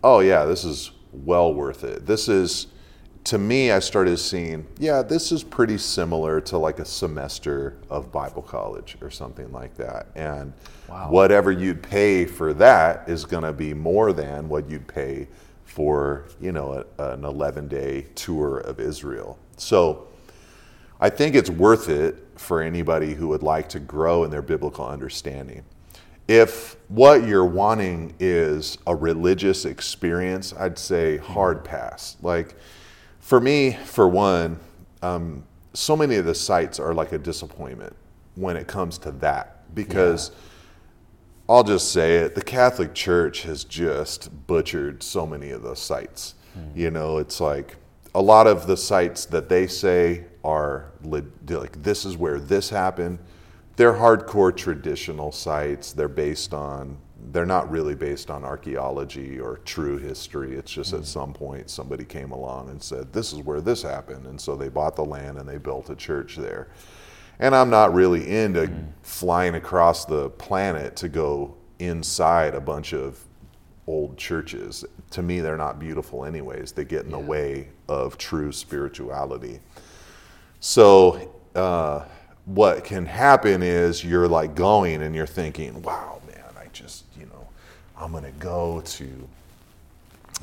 oh 0.04 0.20
yeah, 0.20 0.44
this 0.44 0.62
is 0.62 0.90
well 1.12 1.54
worth 1.54 1.84
it. 1.84 2.04
This 2.04 2.28
is 2.28 2.66
to 3.24 3.38
me, 3.38 3.72
I 3.72 3.78
started 3.78 4.18
seeing, 4.18 4.66
yeah, 4.78 5.00
this 5.02 5.32
is 5.32 5.42
pretty 5.42 5.78
similar 5.78 6.38
to 6.42 6.58
like 6.58 6.80
a 6.80 6.84
semester 6.84 7.78
of 7.88 8.12
Bible 8.12 8.42
college 8.42 8.98
or 9.00 9.10
something 9.10 9.50
like 9.52 9.74
that. 9.78 10.08
And 10.14 10.52
Wow. 10.86 11.10
whatever 11.10 11.50
you'd 11.50 11.82
pay 11.82 12.26
for 12.26 12.52
that 12.54 13.08
is 13.08 13.24
going 13.24 13.42
to 13.42 13.54
be 13.54 13.72
more 13.72 14.12
than 14.12 14.50
what 14.50 14.68
you'd 14.68 14.86
pay 14.86 15.28
for, 15.64 16.26
you 16.40 16.52
know, 16.52 16.84
a, 16.98 17.12
an 17.14 17.24
11 17.24 17.68
day 17.68 18.02
tour 18.14 18.58
of 18.58 18.78
Israel. 18.80 19.38
So 19.56 20.06
I 21.00 21.10
think 21.10 21.34
it's 21.34 21.50
worth 21.50 21.88
it 21.88 22.26
for 22.36 22.62
anybody 22.62 23.14
who 23.14 23.28
would 23.28 23.42
like 23.42 23.68
to 23.70 23.80
grow 23.80 24.24
in 24.24 24.30
their 24.30 24.42
biblical 24.42 24.86
understanding. 24.86 25.64
If 26.28 26.76
what 26.88 27.26
you're 27.26 27.44
wanting 27.44 28.14
is 28.18 28.78
a 28.86 28.96
religious 28.96 29.64
experience, 29.64 30.52
I'd 30.54 30.78
say 30.78 31.18
hard 31.18 31.64
pass. 31.64 32.16
Like, 32.20 32.56
for 33.20 33.40
me, 33.40 33.72
for 33.84 34.08
one, 34.08 34.58
um, 35.02 35.44
so 35.72 35.96
many 35.96 36.16
of 36.16 36.24
the 36.24 36.34
sites 36.34 36.80
are 36.80 36.94
like 36.94 37.12
a 37.12 37.18
disappointment 37.18 37.94
when 38.34 38.56
it 38.56 38.66
comes 38.66 38.98
to 38.98 39.12
that 39.12 39.74
because 39.74 40.30
I'll 41.48 41.64
just 41.64 41.92
say 41.92 42.16
it 42.16 42.34
the 42.34 42.42
Catholic 42.42 42.94
Church 42.94 43.42
has 43.42 43.62
just 43.64 44.46
butchered 44.46 45.02
so 45.02 45.26
many 45.26 45.50
of 45.50 45.62
those 45.62 45.80
sites. 45.80 46.34
You 46.74 46.90
know, 46.90 47.18
it's 47.18 47.40
like 47.40 47.76
a 48.14 48.22
lot 48.22 48.46
of 48.46 48.66
the 48.66 48.76
sites 48.76 49.26
that 49.26 49.48
they 49.48 49.66
say 49.66 50.24
are 50.46 50.92
like 51.02 51.82
this 51.82 52.04
is 52.04 52.16
where 52.16 52.38
this 52.38 52.70
happened. 52.70 53.18
They're 53.74 53.94
hardcore 53.94 54.56
traditional 54.56 55.32
sites. 55.32 55.92
They're 55.92 56.08
based 56.08 56.54
on 56.54 56.98
they're 57.32 57.44
not 57.46 57.68
really 57.70 57.96
based 57.96 58.30
on 58.30 58.44
archaeology 58.44 59.40
or 59.40 59.56
true 59.64 59.98
history. 59.98 60.54
It's 60.54 60.70
just 60.70 60.94
Mm. 60.94 60.98
at 60.98 61.06
some 61.06 61.32
point 61.32 61.68
somebody 61.70 62.04
came 62.04 62.30
along 62.30 62.70
and 62.70 62.80
said, 62.80 63.12
"This 63.12 63.32
is 63.32 63.40
where 63.40 63.60
this 63.60 63.82
happened," 63.82 64.26
and 64.26 64.40
so 64.40 64.54
they 64.54 64.68
bought 64.68 64.94
the 64.94 65.04
land 65.04 65.36
and 65.38 65.48
they 65.48 65.58
built 65.58 65.90
a 65.90 65.96
church 65.96 66.36
there. 66.36 66.68
And 67.40 67.54
I'm 67.54 67.68
not 67.68 67.92
really 67.92 68.30
into 68.30 68.68
Mm. 68.68 68.84
flying 69.02 69.54
across 69.56 70.04
the 70.04 70.30
planet 70.30 70.94
to 70.96 71.08
go 71.08 71.54
inside 71.80 72.54
a 72.54 72.60
bunch 72.60 72.94
of 72.94 73.24
old 73.88 74.16
churches. 74.16 74.84
To 75.10 75.22
me, 75.22 75.40
they're 75.40 75.56
not 75.56 75.78
beautiful, 75.78 76.24
anyways. 76.24 76.72
They 76.72 76.84
get 76.84 77.04
in 77.04 77.10
the 77.10 77.18
way 77.18 77.68
of 77.88 78.16
true 78.18 78.52
spirituality. 78.52 79.60
So, 80.68 81.30
uh, 81.54 82.04
what 82.44 82.82
can 82.82 83.06
happen 83.06 83.62
is 83.62 84.04
you're 84.04 84.26
like 84.26 84.56
going 84.56 85.00
and 85.02 85.14
you're 85.14 85.24
thinking, 85.24 85.80
wow, 85.80 86.20
man, 86.26 86.42
I 86.60 86.66
just, 86.72 87.04
you 87.16 87.26
know, 87.26 87.46
I'm 87.96 88.10
going 88.10 88.24
to 88.24 88.32
go 88.32 88.82
to, 88.84 89.28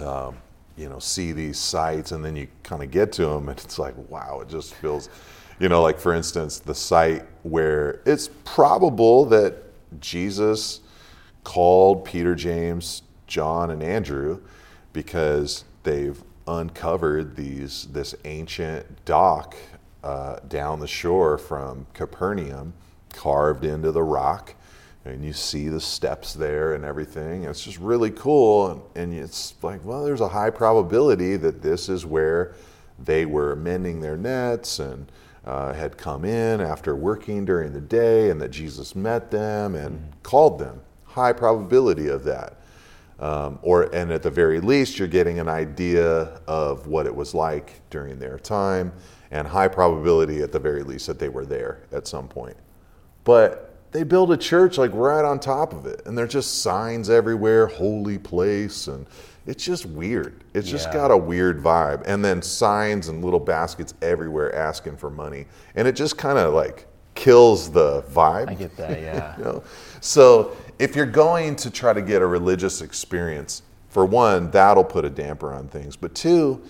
um, 0.02 0.38
you 0.78 0.88
know, 0.88 0.98
see 1.00 1.34
these 1.34 1.60
sites. 1.60 2.14
And 2.14 2.24
then 2.24 2.38
you 2.38 2.48
kind 2.64 2.82
of 2.82 2.90
get 2.90 3.12
to 3.14 3.26
them 3.26 3.50
and 3.50 3.60
it's 3.60 3.78
like, 3.78 3.96
wow, 4.10 4.40
it 4.40 4.48
just 4.48 4.76
feels, 4.76 5.10
you 5.60 5.68
know, 5.68 5.82
like 5.82 6.00
for 6.00 6.14
instance, 6.14 6.58
the 6.60 6.74
site 6.74 7.26
where 7.44 8.00
it's 8.06 8.30
probable 8.46 9.26
that 9.26 9.56
Jesus 10.00 10.80
called 11.44 12.06
Peter, 12.06 12.34
James, 12.34 13.02
John, 13.28 13.72
and 13.72 13.84
Andrew 13.84 14.40
because 14.94 15.66
they've 15.84 16.24
uncovered 16.48 17.36
these 17.36 17.88
this 17.92 18.16
ancient 18.24 18.86
dock 19.04 19.58
uh, 20.04 20.40
down 20.48 20.80
the 20.80 20.88
shore 20.88 21.38
from 21.38 21.88
Capernaum, 21.94 22.74
carved 23.14 23.64
into 23.64 23.92
the 23.92 24.04
rock, 24.04 24.56
and 25.06 25.24
you 25.24 25.34
see 25.34 25.68
the 25.68 25.82
steps 25.82 26.34
there 26.34 26.74
and 26.74 26.86
everything. 26.86 27.44
It's 27.44 27.64
just 27.64 27.78
really 27.78 28.12
cool, 28.12 28.72
and, 28.72 28.82
and 28.96 29.14
it's 29.14 29.56
like, 29.62 29.84
well, 29.84 30.04
there's 30.04 30.22
a 30.22 30.28
high 30.28 30.50
probability 30.50 31.36
that 31.38 31.62
this 31.62 31.90
is 31.90 32.06
where 32.06 32.54
they 33.00 33.26
were 33.26 33.56
mending 33.56 34.00
their 34.00 34.18
nets 34.18 34.80
and 34.80 35.12
uh, 35.46 35.74
had 35.74 35.98
come 35.98 36.24
in 36.24 36.62
after 36.62 36.96
working 36.96 37.44
during 37.44 37.74
the 37.74 37.82
day, 37.82 38.30
and 38.30 38.40
that 38.42 38.52
Jesus 38.52 38.96
met 38.96 39.30
them 39.30 39.76
and 39.76 40.14
called 40.24 40.60
them. 40.60 40.80
High 41.06 41.34
probability 41.34 42.08
of 42.08 42.24
that. 42.24 42.60
Um, 43.20 43.60
or 43.62 43.84
and 43.96 44.12
at 44.12 44.24
the 44.24 44.32
very 44.32 44.60
least, 44.60 44.98
you're 44.98 45.08
getting 45.08 45.40
an 45.40 45.48
idea 45.48 46.42
of 46.48 46.88
what 46.88 47.06
it 47.06 47.16
was 47.16 47.34
like 47.34 47.82
during 47.90 48.20
their 48.20 48.40
time, 48.40 48.92
and 49.34 49.48
high 49.48 49.68
probability 49.68 50.42
at 50.44 50.52
the 50.52 50.60
very 50.60 50.84
least 50.84 51.08
that 51.08 51.18
they 51.18 51.28
were 51.28 51.44
there 51.46 51.80
at 51.92 52.08
some 52.08 52.28
point. 52.28 52.56
But 53.24 53.76
they 53.92 54.04
build 54.04 54.32
a 54.32 54.38
church 54.38 54.78
like 54.78 54.92
right 54.94 55.26
on 55.26 55.40
top 55.40 55.74
of 55.74 55.88
it, 55.88 56.04
and 56.06 56.16
there's 56.18 56.32
just 56.32 56.62
signs 56.62 57.10
everywhere, 57.10 57.66
holy 57.68 58.20
place, 58.20 58.88
and 58.88 59.08
it's 59.48 59.66
just 59.66 59.88
weird. 59.88 60.44
It's 60.54 60.70
just 60.70 60.88
Yeah. 60.90 60.94
got 60.94 61.12
a 61.12 61.18
weird 61.18 61.62
vibe, 61.62 62.04
and 62.06 62.24
then 62.24 62.42
signs 62.44 63.08
and 63.10 63.24
little 63.26 63.40
baskets 63.40 63.96
everywhere 64.04 64.54
asking 64.56 64.98
for 64.98 65.10
money, 65.10 65.48
and 65.76 65.88
it 65.88 65.96
just 65.96 66.16
kind 66.16 66.38
of 66.38 66.54
like 66.54 66.86
kills 67.16 67.72
the 67.72 68.04
vibe. 68.04 68.50
I 68.50 68.54
get 68.54 68.78
that, 68.78 69.02
yeah. 69.02 69.36
You 69.38 69.44
know? 69.46 69.64
So 70.00 70.56
if 70.78 70.96
you're 70.96 71.06
going 71.08 71.56
to 71.58 71.72
try 71.72 71.92
to 71.94 72.02
get 72.04 72.22
a 72.22 72.28
religious 72.28 72.82
experience, 72.82 73.64
for 73.90 74.06
one, 74.06 74.52
that'll 74.52 74.84
put 74.84 75.06
a 75.06 75.10
damper 75.10 75.54
on 75.54 75.68
things. 75.68 75.96
But 75.96 76.14
two, 76.14 76.62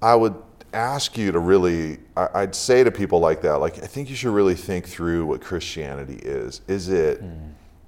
I 0.00 0.14
would 0.14 0.34
ask 0.72 1.16
you 1.16 1.32
to 1.32 1.38
really, 1.38 1.98
I'd 2.16 2.54
say 2.54 2.84
to 2.84 2.90
people 2.90 3.20
like 3.20 3.42
that, 3.42 3.56
like 3.56 3.82
I 3.82 3.86
think 3.86 4.10
you 4.10 4.16
should 4.16 4.32
really 4.32 4.54
think 4.54 4.86
through 4.86 5.26
what 5.26 5.40
Christianity 5.40 6.16
is. 6.16 6.60
Is 6.68 6.88
it, 6.88 7.22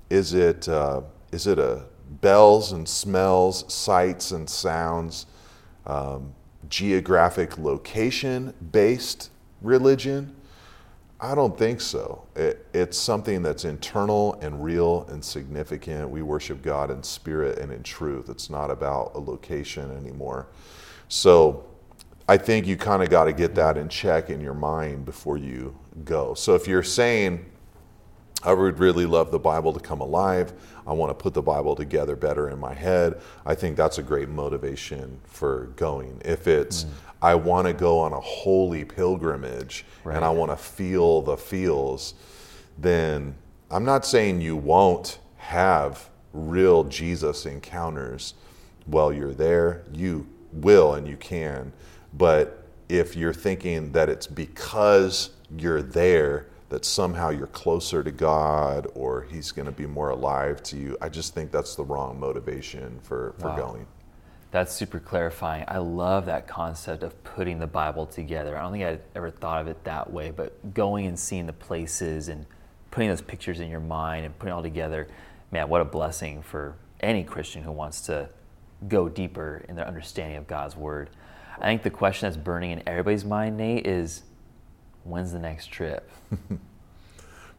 is 0.09 0.35
it, 0.35 0.69
uh, 0.69 1.03
is 1.33 1.47
it 1.47 1.59
a 1.59 1.85
bells 2.21 2.73
and 2.73 2.89
smells, 2.89 3.73
sights 3.73 4.33
and 4.33 4.49
sounds, 4.49 5.27
um, 5.87 6.33
geographic 6.69 7.59
location 7.59 8.55
based 8.73 9.31
religion? 9.63 10.35
I 11.23 11.35
don't 11.35 11.57
think 11.59 11.83
so. 11.83 12.27
It, 12.35 12.67
it's 12.73 12.97
something 12.97 13.43
that's 13.43 13.67
internal 13.67 14.39
and 14.41 14.65
real 14.65 15.07
and 15.11 15.23
significant. 15.23 16.09
We 16.09 16.23
worship 16.23 16.63
God 16.63 16.91
in 16.91 17.03
spirit 17.03 17.59
and 17.59 17.71
in 17.71 17.83
truth. 17.83 18.31
It's 18.31 18.49
not 18.49 18.71
about 18.71 19.13
a 19.15 19.21
location 19.21 19.95
anymore. 19.95 20.49
So 21.09 21.67
I 22.31 22.37
think 22.37 22.65
you 22.65 22.77
kind 22.77 23.03
of 23.03 23.11
got 23.11 23.25
to 23.25 23.33
get 23.33 23.57
that 23.57 23.77
in 23.77 23.89
check 23.89 24.31
in 24.31 24.41
your 24.41 24.55
mind 24.55 25.05
before 25.05 25.37
you 25.37 25.77
go. 26.05 26.35
So 26.35 26.55
if 26.55 26.69
you're 26.69 26.85
saying, 26.85 27.45
I 28.45 28.53
would 28.53 28.79
really 28.79 29.05
love 29.05 29.33
the 29.33 29.39
Bible 29.41 29.73
to 29.73 29.81
come 29.81 30.01
alive. 30.01 30.53
I 30.87 30.93
want 30.93 31.11
to 31.11 31.21
put 31.21 31.35
the 31.35 31.43
Bible 31.43 31.75
together 31.75 32.15
better 32.15 32.49
in 32.49 32.61
my 32.61 32.73
head. 32.73 33.21
I 33.45 33.57
think 33.57 33.77
that's 33.77 33.99
a 33.99 34.03
great 34.05 34.29
motivation 34.29 35.19
for 35.25 35.73
going. 35.75 36.23
If 36.25 36.47
it's, 36.47 36.85
mm. 36.85 36.91
I 37.21 37.35
want 37.35 37.67
to 37.67 37.73
go 37.73 37.99
on 37.99 38.13
a 38.13 38.21
holy 38.21 38.85
pilgrimage 38.85 39.85
and 40.05 40.25
I 40.25 40.31
want 40.31 40.53
to 40.53 40.57
feel 40.57 41.23
the 41.23 41.37
feels, 41.37 42.15
then 42.79 43.35
I'm 43.73 43.85
not 43.85 44.07
saying 44.07 44.41
you 44.41 44.57
won't 44.57 45.19
have 45.39 46.09
real 46.33 46.85
Jesus 46.85 47.45
encounters 47.45 48.35
while 48.87 49.13
you're 49.13 49.35
there. 49.35 49.83
You 49.93 50.29
will 50.53 50.95
and 50.95 51.09
you 51.09 51.17
can. 51.17 51.73
But 52.13 52.65
if 52.89 53.17
you're 53.17 53.33
thinking 53.35 53.93
that 53.93 54.09
it's 54.09 54.27
because 54.27 55.31
you're 55.57 55.83
there 55.83 56.47
that 56.69 56.85
somehow 56.85 57.31
you're 57.31 57.47
closer 57.49 58.03
to 58.03 58.11
God 58.11 58.87
or 58.95 59.23
He's 59.23 59.53
going 59.53 59.67
to 59.67 59.73
be 59.73 59.87
more 59.87 60.11
alive 60.11 60.63
to 60.65 60.77
you, 60.77 60.97
I 61.01 61.09
just 61.09 61.35
think 61.35 61.51
that's 61.51 61.75
the 61.75 61.85
wrong 61.85 62.19
motivation 62.19 63.01
for, 63.03 63.35
for 63.39 63.49
Wow. 63.49 63.57
going. 63.57 63.87
That's 64.53 64.73
super 64.73 64.99
clarifying. 64.99 65.65
I 65.69 65.79
love 65.79 66.27
that 66.27 66.49
concept 66.49 67.05
of 67.05 67.23
putting 67.23 67.61
the 67.61 67.69
Bible 67.69 68.07
together. 68.07 68.57
I 68.57 68.63
don't 68.63 68.73
think 68.73 68.85
I'd 68.85 69.01
ever 69.15 69.31
thought 69.31 69.61
of 69.61 69.69
it 69.69 69.85
that 69.85 70.13
way, 70.13 70.33
but 70.33 70.75
going 70.75 71.07
and 71.07 71.17
seeing 71.19 71.47
the 71.47 71.53
places 71.53 72.29
and 72.29 72.47
putting 72.91 73.09
those 73.11 73.21
pictures 73.23 73.61
in 73.61 73.69
your 73.71 73.79
mind 73.81 74.27
and 74.27 74.37
putting 74.39 74.53
it 74.53 74.57
all 74.57 74.63
together, 74.63 75.07
man, 75.53 75.69
what 75.69 75.81
a 75.81 75.85
blessing 75.85 76.43
for 76.43 76.75
any 77.01 77.23
Christian 77.23 77.63
who 77.63 77.71
wants 77.71 78.01
to 78.03 78.29
go 78.89 79.09
deeper 79.09 79.63
in 79.69 79.77
their 79.77 79.87
understanding 79.87 80.37
of 80.37 80.49
God's 80.49 80.77
Word. 80.77 81.11
I 81.61 81.67
think 81.67 81.83
the 81.83 81.91
question 81.91 82.27
that's 82.27 82.37
burning 82.37 82.71
in 82.71 82.83
everybody's 82.87 83.25
mind, 83.25 83.57
Nate, 83.57 83.87
is 83.87 84.23
when's 85.05 85.33
the 85.33 85.39
next 85.39 85.67
trip? 85.67 86.11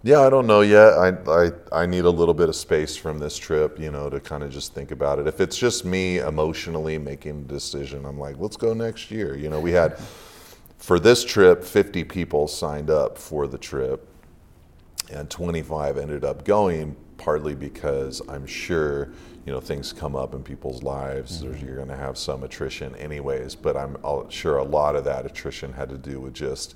Yeah, 0.03 0.21
I 0.21 0.31
don't 0.31 0.47
know 0.47 0.61
yet. 0.61 0.93
I, 0.93 1.09
I, 1.29 1.51
I 1.71 1.85
need 1.85 2.05
a 2.05 2.09
little 2.09 2.33
bit 2.33 2.49
of 2.49 2.55
space 2.55 2.97
from 2.97 3.19
this 3.19 3.37
trip, 3.37 3.79
you 3.79 3.91
know, 3.91 4.09
to 4.09 4.19
kind 4.19 4.41
of 4.41 4.49
just 4.49 4.73
think 4.73 4.89
about 4.89 5.19
it. 5.19 5.27
If 5.27 5.39
it's 5.39 5.55
just 5.55 5.85
me 5.85 6.17
emotionally 6.17 6.97
making 6.97 7.41
a 7.41 7.43
decision, 7.43 8.05
I'm 8.05 8.17
like, 8.17 8.37
let's 8.39 8.57
go 8.57 8.73
next 8.73 9.11
year. 9.11 9.37
You 9.37 9.49
know, 9.49 9.59
we 9.59 9.71
had, 9.71 9.99
for 10.79 10.99
this 10.99 11.23
trip, 11.23 11.63
50 11.63 12.03
people 12.05 12.47
signed 12.47 12.89
up 12.89 13.15
for 13.15 13.45
the 13.45 13.59
trip, 13.59 14.07
and 15.11 15.29
25 15.29 15.99
ended 15.99 16.25
up 16.25 16.45
going, 16.45 16.95
partly 17.21 17.53
because 17.53 18.19
I'm 18.27 18.47
sure, 18.47 19.09
you 19.45 19.53
know, 19.53 19.59
things 19.59 19.93
come 19.93 20.15
up 20.15 20.33
in 20.33 20.43
people's 20.43 20.81
lives. 20.81 21.39
There's, 21.39 21.61
you're 21.61 21.75
going 21.75 21.87
to 21.89 21.95
have 21.95 22.17
some 22.17 22.43
attrition 22.43 22.95
anyways, 22.95 23.53
but 23.53 23.77
I'm 23.77 23.95
sure 24.29 24.57
a 24.57 24.63
lot 24.63 24.95
of 24.95 25.03
that 25.05 25.27
attrition 25.27 25.71
had 25.71 25.89
to 25.89 25.97
do 25.99 26.19
with 26.19 26.33
just 26.33 26.75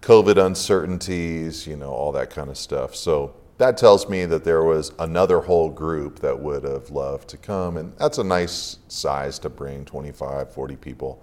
COVID 0.00 0.44
uncertainties, 0.44 1.66
you 1.66 1.76
know, 1.76 1.90
all 1.90 2.10
that 2.12 2.30
kind 2.30 2.48
of 2.48 2.56
stuff. 2.56 2.96
So 2.96 3.34
that 3.58 3.76
tells 3.76 4.08
me 4.08 4.24
that 4.24 4.44
there 4.44 4.64
was 4.64 4.92
another 4.98 5.40
whole 5.40 5.68
group 5.68 6.20
that 6.20 6.40
would 6.40 6.64
have 6.64 6.90
loved 6.90 7.28
to 7.28 7.36
come, 7.36 7.76
and 7.76 7.92
that's 7.98 8.16
a 8.16 8.24
nice 8.24 8.78
size 8.88 9.38
to 9.40 9.50
bring 9.50 9.84
25, 9.84 10.52
40 10.52 10.76
people. 10.76 11.22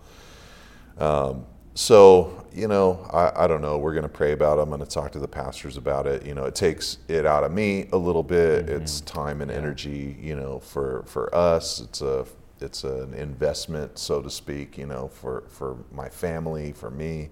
Um, 0.99 1.45
so, 1.79 2.45
you 2.53 2.67
know, 2.67 3.07
I, 3.09 3.45
I 3.45 3.47
don't 3.47 3.61
know. 3.61 3.77
We're 3.77 3.93
going 3.93 4.03
to 4.03 4.09
pray 4.09 4.33
about 4.33 4.57
it. 4.57 4.63
I'm 4.63 4.67
going 4.67 4.81
to 4.81 4.85
talk 4.85 5.13
to 5.13 5.19
the 5.19 5.29
pastors 5.29 5.77
about 5.77 6.07
it. 6.07 6.25
You 6.25 6.33
know, 6.33 6.43
it 6.43 6.53
takes 6.53 6.97
it 7.07 7.25
out 7.25 7.45
of 7.45 7.53
me 7.53 7.87
a 7.93 7.97
little 7.97 8.21
bit. 8.21 8.67
It's 8.67 8.99
time 8.99 9.39
and 9.39 9.49
energy, 9.49 10.17
you 10.19 10.35
know, 10.35 10.59
for, 10.59 11.03
for 11.03 11.33
us. 11.33 11.79
It's 11.79 12.01
a 12.01 12.25
it's 12.59 12.83
an 12.83 13.13
investment, 13.13 13.97
so 13.97 14.21
to 14.21 14.29
speak, 14.29 14.77
you 14.77 14.87
know, 14.87 15.07
for, 15.07 15.45
for 15.47 15.77
my 15.93 16.09
family, 16.09 16.73
for 16.73 16.91
me. 16.91 17.29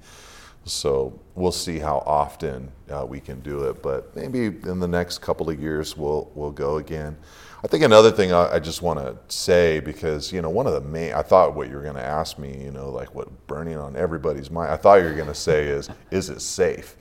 So 0.63 1.19
we'll 1.35 1.51
see 1.51 1.77
how 1.77 1.97
often 2.05 2.71
uh, 2.89 3.05
we 3.05 3.19
can 3.19 3.41
do 3.41 3.63
it, 3.63 3.83
but 3.83 4.15
maybe 4.15 4.45
in 4.45 4.79
the 4.79 4.87
next 4.87 5.17
couple 5.17 5.49
of 5.49 5.61
years 5.61 5.97
we'll 5.97 6.31
we'll 6.35 6.51
go 6.51 6.77
again. 6.77 7.17
I 7.63 7.67
think 7.67 7.83
another 7.83 8.11
thing 8.11 8.31
I, 8.31 8.55
I 8.55 8.59
just 8.59 8.81
want 8.81 8.99
to 8.99 9.17
say 9.33 9.79
because 9.79 10.31
you 10.31 10.41
know 10.41 10.49
one 10.49 10.67
of 10.67 10.73
the 10.73 10.81
main 10.81 11.13
I 11.13 11.21
thought 11.23 11.55
what 11.55 11.69
you 11.69 11.75
were 11.75 11.81
going 11.83 11.95
to 11.95 12.03
ask 12.03 12.37
me, 12.37 12.63
you 12.63 12.71
know, 12.71 12.89
like 12.89 13.15
what 13.15 13.47
burning 13.47 13.77
on 13.77 13.95
everybody's 13.95 14.51
mind. 14.51 14.71
I 14.71 14.77
thought 14.77 14.95
you 14.99 15.05
were 15.05 15.13
going 15.15 15.27
to 15.27 15.33
say 15.35 15.67
is 15.67 15.89
is 16.11 16.29
it 16.29 16.41
safe? 16.41 16.95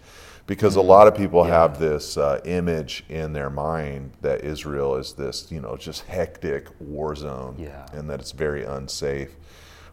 Because 0.46 0.76
a 0.76 0.80
lot 0.80 1.08
of 1.08 1.16
people 1.16 1.42
have 1.42 1.80
this 1.80 2.16
uh, 2.16 2.40
image 2.44 3.04
in 3.08 3.32
their 3.32 3.50
mind 3.50 4.12
that 4.20 4.44
Israel 4.44 4.94
is 4.94 5.12
this, 5.14 5.50
you 5.50 5.60
know, 5.60 5.76
just 5.76 6.02
hectic 6.06 6.68
war 6.78 7.16
zone, 7.16 7.56
Yeah. 7.58 7.84
and 7.92 8.08
that 8.08 8.20
it's 8.20 8.30
very 8.30 8.62
unsafe. 8.64 9.34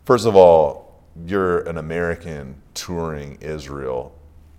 First 0.06 0.28
of 0.28 0.36
all, 0.36 1.02
you're 1.26 1.62
an 1.68 1.80
American 1.80 2.62
touring 2.76 3.40
Israel. 3.42 4.14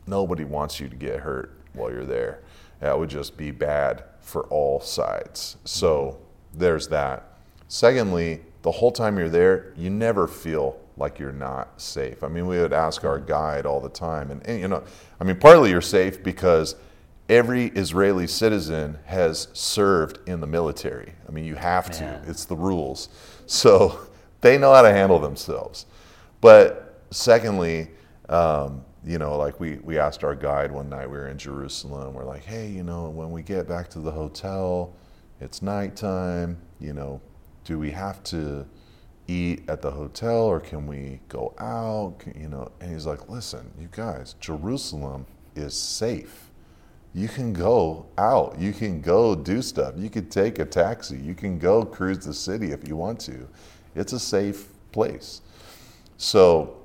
Nobody 0.09 0.43
wants 0.45 0.81
you 0.81 0.89
to 0.89 0.97
get 0.97 1.21
hurt 1.21 1.53
while 1.75 1.93
you're 1.93 2.05
there. 2.05 2.41
That 2.81 2.99
would 2.99 3.11
just 3.11 3.37
be 3.37 3.51
bad 3.51 4.05
for 4.21 4.45
all 4.45 4.81
sides. 4.81 5.57
So 5.65 6.19
there's 6.53 6.89
that. 6.89 7.39
Secondly, 7.69 8.41
the 8.63 8.71
whole 8.71 8.93
time 8.93 9.19
you're 9.19 9.29
there, 9.29 9.73
you 9.77 9.91
never 9.91 10.27
feel 10.27 10.79
like 10.97 11.19
you're 11.19 11.33
not 11.33 11.81
safe. 11.81 12.23
I 12.23 12.29
mean, 12.29 12.47
we 12.47 12.59
would 12.59 12.73
ask 12.73 13.05
our 13.05 13.19
guide 13.19 13.67
all 13.67 13.81
the 13.81 13.89
time, 13.89 14.31
and, 14.31 14.47
and 14.47 14.61
you 14.61 14.69
know, 14.69 14.85
I 15.21 15.25
mean, 15.25 15.37
partly 15.37 15.71
you're 15.71 15.81
safe 15.81 16.23
because 16.23 16.77
every 17.29 17.67
Israeli 17.69 18.27
citizen 18.27 18.99
has 19.07 19.49
served 19.53 20.19
in 20.29 20.41
the 20.41 20.47
military. 20.47 21.13
I 21.29 21.33
mean, 21.33 21.45
you 21.45 21.55
have 21.57 21.91
to, 21.93 22.03
Man. 22.05 22.25
it's 22.27 22.45
the 22.45 22.57
rules. 22.57 23.09
So 23.47 24.07
they 24.41 24.59
know 24.59 24.73
how 24.73 24.83
to 24.83 24.93
handle 24.93 25.19
themselves. 25.19 25.87
But 26.41 27.01
secondly, 27.11 27.89
um, 28.29 28.85
you 29.05 29.19
know, 29.19 29.37
like 29.37 29.61
we, 29.61 29.77
we 29.83 29.99
asked 29.99 30.25
our 30.25 30.35
guide 30.35 30.73
one 30.73 30.89
night, 30.89 31.09
we 31.09 31.17
were 31.17 31.29
in 31.29 31.39
Jerusalem, 31.39 32.15
we're 32.15 32.25
like, 32.25 32.45
hey, 32.45 32.69
you 32.69 32.83
know, 32.83 33.09
when 33.11 33.31
we 33.31 33.43
get 33.43 33.69
back 33.69 33.89
to 33.91 34.01
the 34.01 34.11
hotel, 34.11 34.95
it's 35.41 35.63
nighttime, 35.63 36.59
you 36.81 36.93
know, 36.93 37.21
do 37.65 37.79
we 37.79 37.91
have 37.91 38.23
to 38.25 38.67
eat 39.29 39.63
at 39.69 39.83
the 39.83 39.91
hotel 39.91 40.45
or 40.45 40.61
can 40.61 40.87
we 40.87 41.21
go 41.29 41.55
out? 41.59 42.17
Can- 42.19 42.41
You 42.41 42.49
know, 42.49 42.71
and 42.81 42.93
he's 42.93 43.07
like, 43.07 43.29
listen, 43.29 43.71
you 43.79 43.89
guys, 43.93 44.35
Jerusalem 44.41 45.27
is 45.55 45.75
safe 45.75 46.51
you 47.15 47.29
can 47.29 47.53
go 47.53 48.07
out. 48.19 48.57
You 48.59 48.73
can 48.73 49.01
go 49.01 49.37
do 49.37 49.63
stuff. 49.63 49.95
You 49.97 50.11
can 50.11 50.29
take 50.29 50.59
a 50.59 50.65
taxi. 50.65 51.17
You 51.17 51.35
can 51.35 51.59
go 51.61 51.85
cruise 51.85 52.19
the 52.27 52.35
city 52.35 52.73
if 52.73 52.89
you 52.89 52.97
want 52.97 53.21
to. 53.21 53.49
It's 53.95 54.13
a 54.13 54.19
safe 54.19 54.67
place. 54.91 55.41
So 56.17 56.77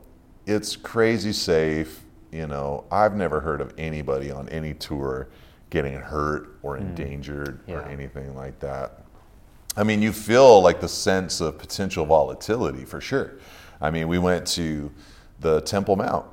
it's 0.46 0.76
crazy 0.76 1.34
safe. 1.34 2.02
You 2.32 2.48
know, 2.48 2.86
I've 2.92 3.16
never 3.16 3.40
heard 3.40 3.62
of 3.62 3.74
anybody 3.78 4.32
on 4.32 4.48
any 4.50 4.74
tour 4.74 5.30
getting 5.70 5.94
hurt 5.94 6.58
or 6.62 6.78
mm. 6.78 6.82
endangered 6.82 7.60
or 7.68 7.84
anything 7.84 8.36
like 8.36 8.60
that. 8.60 9.04
I 9.76 9.84
mean, 9.84 10.02
you 10.02 10.12
feel 10.12 10.62
like 10.62 10.82
the 10.82 10.90
sense 10.90 11.42
of 11.42 11.58
potential 11.58 12.06
volatility 12.06 12.86
for 12.86 13.00
sure. 13.02 13.36
I 13.82 13.92
mean, 13.92 14.08
we 14.08 14.20
went 14.20 14.46
to 14.48 14.92
the 15.40 15.62
Temple 15.62 15.96
Mount, 15.96 16.26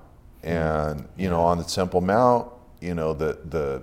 mm. 0.42 0.48
and 0.48 1.08
you 1.16 1.30
know, 1.30 1.40
on 1.40 1.58
the 1.58 1.64
Temple 1.64 2.00
Mount, 2.00 2.50
you 2.80 2.94
know, 2.94 3.12
the 3.12 3.38
the 3.48 3.82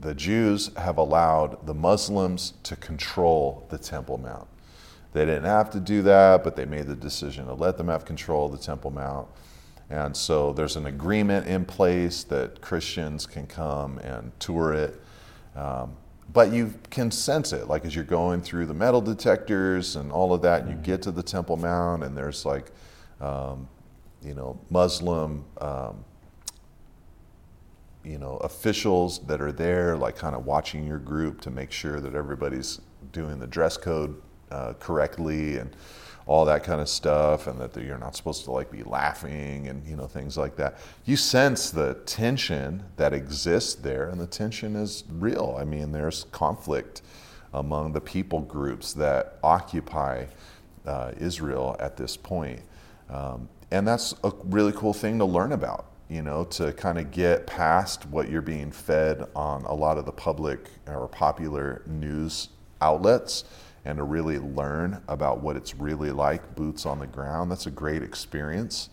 the 0.00 0.14
Jews 0.14 0.70
have 0.76 0.98
allowed 0.98 1.66
the 1.66 1.74
Muslims 1.74 2.54
to 2.64 2.76
control 2.76 3.66
the 3.68 3.78
Temple 3.78 4.18
Mount. 4.18 4.48
They 5.12 5.24
didn't 5.24 5.44
have 5.44 5.70
to 5.70 5.80
do 5.80 6.02
that, 6.02 6.42
but 6.42 6.56
they 6.56 6.64
made 6.64 6.86
the 6.86 6.96
decision 6.96 7.46
to 7.46 7.54
let 7.54 7.76
them 7.78 7.86
have 7.88 8.04
control 8.04 8.46
of 8.46 8.52
the 8.52 8.58
Temple 8.58 8.90
Mount. 8.90 9.28
And 9.94 10.16
so 10.16 10.52
there's 10.52 10.74
an 10.74 10.86
agreement 10.86 11.46
in 11.46 11.64
place 11.64 12.24
that 12.24 12.60
Christians 12.60 13.26
can 13.26 13.46
come 13.46 13.98
and 13.98 14.32
tour 14.40 14.74
it. 14.74 15.00
Um, 15.54 15.96
but 16.32 16.50
you 16.52 16.74
can 16.90 17.12
sense 17.12 17.52
it, 17.52 17.68
like 17.68 17.84
as 17.84 17.94
you're 17.94 18.02
going 18.02 18.42
through 18.42 18.66
the 18.66 18.74
metal 18.74 19.00
detectors 19.00 19.94
and 19.94 20.10
all 20.10 20.34
of 20.34 20.42
that, 20.42 20.62
and 20.62 20.70
you 20.70 20.76
get 20.78 21.00
to 21.02 21.12
the 21.12 21.22
Temple 21.22 21.56
Mount, 21.56 22.02
and 22.02 22.16
there's 22.16 22.44
like, 22.44 22.72
um, 23.20 23.68
you 24.20 24.34
know, 24.34 24.58
Muslim, 24.68 25.44
um, 25.58 26.04
you 28.02 28.18
know, 28.18 28.38
officials 28.38 29.20
that 29.26 29.40
are 29.40 29.52
there, 29.52 29.96
like 29.96 30.16
kind 30.16 30.34
of 30.34 30.44
watching 30.44 30.84
your 30.84 30.98
group 30.98 31.40
to 31.42 31.52
make 31.52 31.70
sure 31.70 32.00
that 32.00 32.16
everybody's 32.16 32.80
doing 33.12 33.38
the 33.38 33.46
dress 33.46 33.76
code 33.76 34.20
uh, 34.50 34.72
correctly 34.80 35.58
and 35.58 35.76
all 36.26 36.44
that 36.46 36.64
kind 36.64 36.80
of 36.80 36.88
stuff, 36.88 37.46
and 37.46 37.60
that 37.60 37.76
you're 37.76 37.98
not 37.98 38.16
supposed 38.16 38.44
to 38.44 38.50
like 38.50 38.70
be 38.70 38.82
laughing 38.82 39.68
and 39.68 39.86
you 39.86 39.96
know 39.96 40.06
things 40.06 40.36
like 40.36 40.56
that. 40.56 40.78
You 41.04 41.16
sense 41.16 41.70
the 41.70 41.94
tension 42.06 42.84
that 42.96 43.12
exists 43.12 43.74
there, 43.74 44.08
and 44.08 44.20
the 44.20 44.26
tension 44.26 44.76
is 44.76 45.04
real. 45.08 45.56
I 45.58 45.64
mean, 45.64 45.92
there's 45.92 46.24
conflict 46.32 47.02
among 47.52 47.92
the 47.92 48.00
people 48.00 48.40
groups 48.40 48.92
that 48.94 49.38
occupy 49.42 50.26
uh, 50.86 51.12
Israel 51.18 51.76
at 51.78 51.96
this 51.96 52.16
point. 52.16 52.60
Um, 53.08 53.48
and 53.70 53.86
that's 53.86 54.14
a 54.24 54.32
really 54.44 54.72
cool 54.72 54.92
thing 54.92 55.18
to 55.18 55.24
learn 55.24 55.52
about, 55.52 55.86
you 56.08 56.22
know, 56.22 56.44
to 56.44 56.72
kind 56.72 56.98
of 56.98 57.10
get 57.10 57.46
past 57.46 58.06
what 58.06 58.30
you're 58.30 58.42
being 58.42 58.70
fed 58.70 59.26
on 59.34 59.64
a 59.64 59.74
lot 59.74 59.98
of 59.98 60.04
the 60.04 60.12
public 60.12 60.68
or 60.86 61.08
popular 61.08 61.82
news 61.86 62.48
outlets 62.80 63.44
and 63.84 63.98
to 63.98 64.04
really 64.04 64.38
learn 64.38 65.02
about 65.08 65.42
what 65.42 65.56
it's 65.56 65.74
really 65.74 66.10
like, 66.10 66.54
boots 66.54 66.86
on 66.86 66.98
the 66.98 67.06
ground. 67.06 67.50
That's 67.50 67.66
a 67.66 67.70
great 67.70 68.02
experience. 68.02 68.88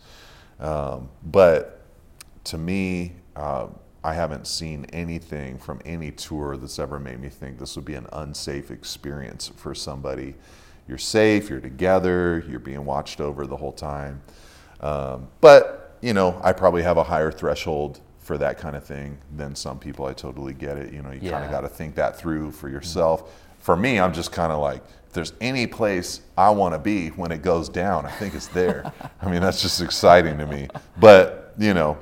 Um, 0.60 1.10
but 1.24 1.82
to 2.46 2.58
me, 2.58 3.14
uh, 3.36 3.68
I 4.04 4.14
haven't 4.14 4.48
seen 4.48 4.86
anything 4.92 5.60
from 5.60 5.80
any 5.86 6.12
tour 6.12 6.58
that's 6.58 6.80
ever 6.80 7.00
made 7.00 7.20
me 7.20 7.30
think 7.30 7.60
this 7.60 7.76
would 7.76 7.86
be 7.86 7.94
an 7.94 8.08
unsafe 8.14 8.72
experience 8.72 9.52
for 9.56 9.76
somebody. 9.76 10.36
You're 10.88 10.98
safe, 10.98 11.50
you're 11.50 11.60
together, 11.60 12.44
you're 12.50 12.60
being 12.60 12.84
watched 12.84 13.22
over 13.22 13.46
the 13.46 13.56
whole 13.56 13.72
time. 13.72 14.22
Um, 14.82 15.28
but, 15.40 15.98
you 16.02 16.14
know, 16.14 16.42
I 16.44 16.52
probably 16.52 16.82
have 16.82 16.98
a 16.98 17.04
higher 17.04 17.32
threshold 17.32 18.02
for 18.20 18.38
that 18.40 18.58
kind 18.58 18.76
of 18.76 18.84
thing 18.84 19.20
than 19.36 19.56
some 19.56 19.78
people. 19.80 20.06
I 20.06 20.14
totally 20.14 20.54
get 20.54 20.78
it. 20.78 20.92
You 20.92 21.02
know, 21.04 21.12
you 21.12 21.30
kind 21.30 21.46
of 21.46 21.52
got 21.52 21.62
to 21.62 21.70
think 21.70 21.96
that 21.96 22.18
through 22.18 22.52
for 22.52 22.70
yourself. 22.70 23.32
For 23.62 23.76
me, 23.76 24.00
I'm 24.00 24.14
just 24.14 24.32
kind 24.32 24.52
of 24.52 24.60
like, 24.60 24.84
if 25.08 25.14
there's 25.14 25.34
any 25.42 25.68
place 25.68 26.22
I 26.38 26.50
want 26.52 26.74
to 26.74 26.80
be 26.80 27.10
when 27.10 27.32
it 27.32 27.42
goes 27.42 27.70
down, 27.70 28.06
I 28.06 28.12
think 28.12 28.34
it's 28.34 28.48
there. 28.48 28.92
I 29.22 29.30
mean, 29.30 29.42
that's 29.42 29.62
just 29.62 29.82
exciting 29.82 30.38
to 30.38 30.48
me. 30.48 30.68
But, 31.00 31.54
you 31.58 31.74
know, 31.74 31.98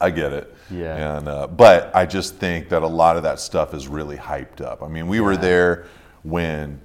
I 0.00 0.10
get 0.10 0.32
it. 0.32 0.54
Yeah. 0.70 1.18
And 1.18 1.28
uh, 1.28 1.46
but 1.48 1.94
I 1.94 2.06
just 2.06 2.36
think 2.36 2.68
that 2.70 2.82
a 2.82 2.86
lot 2.86 3.16
of 3.16 3.22
that 3.24 3.40
stuff 3.40 3.74
is 3.74 3.88
really 3.88 4.16
hyped 4.16 4.60
up. 4.60 4.82
I 4.82 4.88
mean, 4.88 5.08
we 5.08 5.20
were 5.20 5.36
there 5.36 5.86
when 6.22 6.80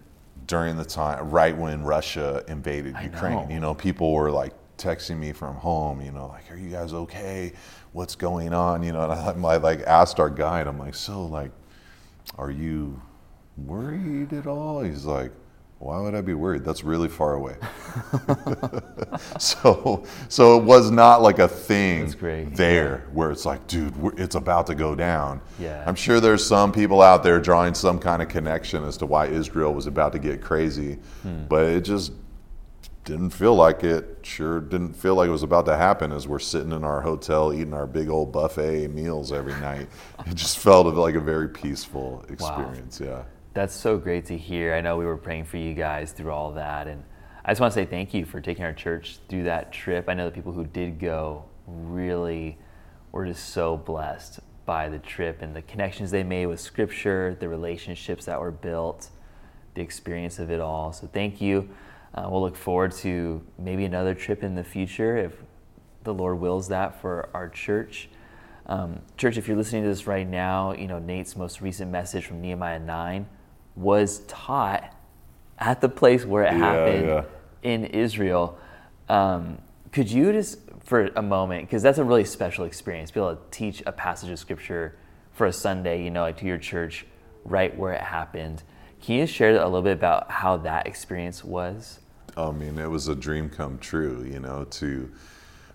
during 0.48 0.76
the 0.78 0.86
time 0.86 1.30
right 1.30 1.56
when 1.56 1.84
Russia 1.84 2.44
invaded 2.48 2.96
Ukraine. 3.02 3.34
know. 3.34 3.48
You 3.50 3.60
know, 3.60 3.74
people 3.74 4.14
were 4.14 4.32
like 4.32 4.54
texting 4.78 5.18
me 5.18 5.32
from 5.32 5.56
home. 5.56 6.02
You 6.02 6.12
know, 6.12 6.28
like, 6.28 6.52
"Are 6.52 6.58
you 6.58 6.70
guys 6.70 6.94
okay? 6.94 7.54
What's 7.94 8.16
going 8.16 8.54
on?" 8.54 8.84
You 8.84 8.92
know, 8.92 9.04
and 9.10 9.46
I, 9.46 9.50
I 9.50 9.58
like 9.58 9.82
asked 9.82 10.20
our 10.20 10.30
guide. 10.30 10.68
I'm 10.68 10.80
like, 10.80 10.96
"So, 10.96 11.26
like, 11.26 11.52
are 12.38 12.52
you 12.52 13.02
worried 13.58 14.34
at 14.34 14.48
all?" 14.48 14.82
He's 14.82 15.06
like. 15.06 15.32
Why 15.80 16.00
would 16.00 16.16
I 16.16 16.22
be 16.22 16.34
worried? 16.34 16.64
That's 16.64 16.86
really 16.86 17.10
far 17.10 17.34
away. 17.34 17.58
so, 19.40 20.06
so 20.30 20.58
it 20.58 20.64
was 20.64 20.90
not 20.90 21.22
like 21.22 21.38
a 21.40 21.50
thing 21.50 22.06
there 22.56 23.06
where 23.12 23.30
it's 23.30 23.46
like, 23.46 23.68
dude, 23.68 23.94
it's 24.18 24.36
about 24.36 24.68
to 24.68 24.76
go 24.76 24.96
down. 24.96 25.42
Yeah. 25.60 25.84
I'm 25.86 25.96
sure 25.96 26.22
there's 26.22 26.46
some 26.46 26.72
people 26.72 27.02
out 27.02 27.24
there 27.24 27.42
drawing 27.42 27.74
some 27.74 28.00
kind 28.00 28.22
of 28.22 28.30
connection 28.30 28.86
as 28.86 28.96
to 28.98 29.06
why 29.06 29.28
Israel 29.28 29.74
was 29.74 29.86
about 29.86 30.14
to 30.14 30.20
get 30.20 30.42
crazy, 30.42 30.94
Hmm. 31.24 31.46
but 31.50 31.66
it 31.66 31.82
just 31.82 32.14
didn't 33.04 33.32
feel 33.32 33.54
like 33.54 33.84
it. 33.84 34.20
Sure 34.24 34.62
didn't 34.62 34.94
feel 34.94 35.16
like 35.16 35.28
it 35.28 35.32
was 35.32 35.44
about 35.44 35.66
to 35.66 35.76
happen 35.78 36.12
as 36.14 36.26
we're 36.28 36.40
sitting 36.40 36.72
in 36.72 36.84
our 36.86 37.02
hotel 37.02 37.54
eating 37.54 37.74
our 37.74 37.86
big 37.86 38.10
old 38.10 38.32
buffet 38.32 38.88
meals 38.88 39.32
every 39.32 39.54
night. 39.60 39.88
It 40.26 40.36
just 40.36 40.58
felt 40.58 40.88
like 40.96 41.16
a 41.16 41.20
very 41.20 41.50
peaceful 41.50 42.26
experience. 42.30 43.00
Yeah. 43.00 43.24
That's 43.56 43.74
so 43.74 43.98
great 43.98 44.26
to 44.26 44.38
hear. 44.38 44.74
I 44.74 44.82
know 44.82 44.98
we 44.98 45.06
were 45.06 45.16
praying 45.16 45.46
for 45.46 45.56
you 45.56 45.74
guys 45.74 46.12
through 46.12 46.32
all 46.32 46.52
that. 46.52 46.88
And 46.88 47.06
I 47.46 47.52
just 47.52 47.62
want 47.62 47.72
to 47.74 47.80
say 47.80 47.86
thank 47.86 48.14
you 48.14 48.26
for 48.26 48.42
taking 48.42 48.66
our 48.66 48.74
church 48.74 49.20
through 49.30 49.46
that 49.46 49.72
trip. 49.72 50.10
I 50.10 50.14
know 50.14 50.26
the 50.26 50.36
people 50.36 50.52
who 50.52 50.66
did 50.66 51.00
go 51.00 51.46
really 51.66 52.58
were 53.14 53.26
just 53.26 53.52
so 53.52 53.78
blessed 53.78 54.42
by 54.66 54.90
the 54.90 55.00
trip 55.00 55.42
and 55.42 55.56
the 55.56 55.62
connections 55.62 56.12
they 56.12 56.22
made 56.22 56.48
with 56.48 56.60
Scripture, 56.60 57.38
the 57.40 57.48
relationships 57.48 58.26
that 58.26 58.42
were 58.42 58.52
built, 58.52 59.08
the 59.76 59.82
experience 59.82 60.38
of 60.38 60.52
it 60.52 60.60
all. 60.60 60.92
So 60.92 61.08
thank 61.08 61.40
you. 61.40 61.70
Uh, 62.14 62.28
we'll 62.30 62.42
look 62.42 62.58
forward 62.58 62.92
to 62.92 63.42
maybe 63.58 63.86
another 63.86 64.14
trip 64.14 64.44
in 64.44 64.56
the 64.56 64.66
future 64.66 65.16
if 65.16 65.32
the 66.04 66.14
Lord 66.14 66.42
wills 66.42 66.68
that 66.68 67.00
for 67.00 67.30
our 67.34 67.48
church. 67.48 68.10
Um, 68.66 69.00
church, 69.16 69.38
if 69.38 69.48
you're 69.48 69.56
listening 69.56 69.84
to 69.84 69.88
this 69.88 70.08
right 70.08 70.28
now, 70.28 70.74
you 70.74 70.88
know 70.88 71.00
Nate's 71.00 71.38
most 71.38 71.62
recent 71.62 71.90
message 71.90 72.26
from 72.26 72.42
Nehemiah 72.42 72.80
9 72.80 73.28
was 73.76 74.20
taught 74.28 74.94
at 75.60 75.82
the 75.82 75.90
place 75.90 76.26
where 76.26 76.44
it 76.44 76.54
Yeah, 76.54 76.58
happened 76.60 77.06
yeah. 77.08 77.24
in 77.64 77.86
Israel. 77.86 78.58
Um, 79.10 79.60
could 79.92 80.10
you 80.12 80.32
just, 80.32 80.60
for 80.84 81.08
a 81.16 81.22
moment, 81.22 81.68
because 81.68 81.82
that's 81.84 81.98
a 81.98 82.04
really 82.04 82.26
special 82.26 82.66
experience, 82.66 83.12
be 83.12 83.20
able 83.20 83.36
to 83.36 83.42
teach 83.52 83.82
a 83.86 83.92
passage 83.92 84.30
of 84.30 84.40
scripture 84.40 84.96
for 85.34 85.48
a 85.48 85.54
Sunday, 85.54 86.04
you 86.04 86.10
know, 86.10 86.22
like 86.22 86.38
to 86.38 86.46
your 86.46 86.58
church 86.58 87.06
right 87.44 87.76
where 87.78 87.94
it 87.94 88.02
happened. 88.02 88.64
Can 89.02 89.16
you 89.16 89.28
share 89.28 89.52
a 89.52 89.66
little 89.66 89.82
bit 89.82 89.94
about 89.94 90.32
how 90.32 90.58
that 90.58 90.88
experience 90.88 91.44
was? 91.44 92.00
I 92.38 92.52
mean, 92.52 92.78
it 92.80 92.90
was 92.90 93.08
a 93.08 93.16
dream 93.16 93.50
come 93.50 93.78
true, 93.78 94.28
you 94.30 94.40
know, 94.40 94.66
to 94.72 95.10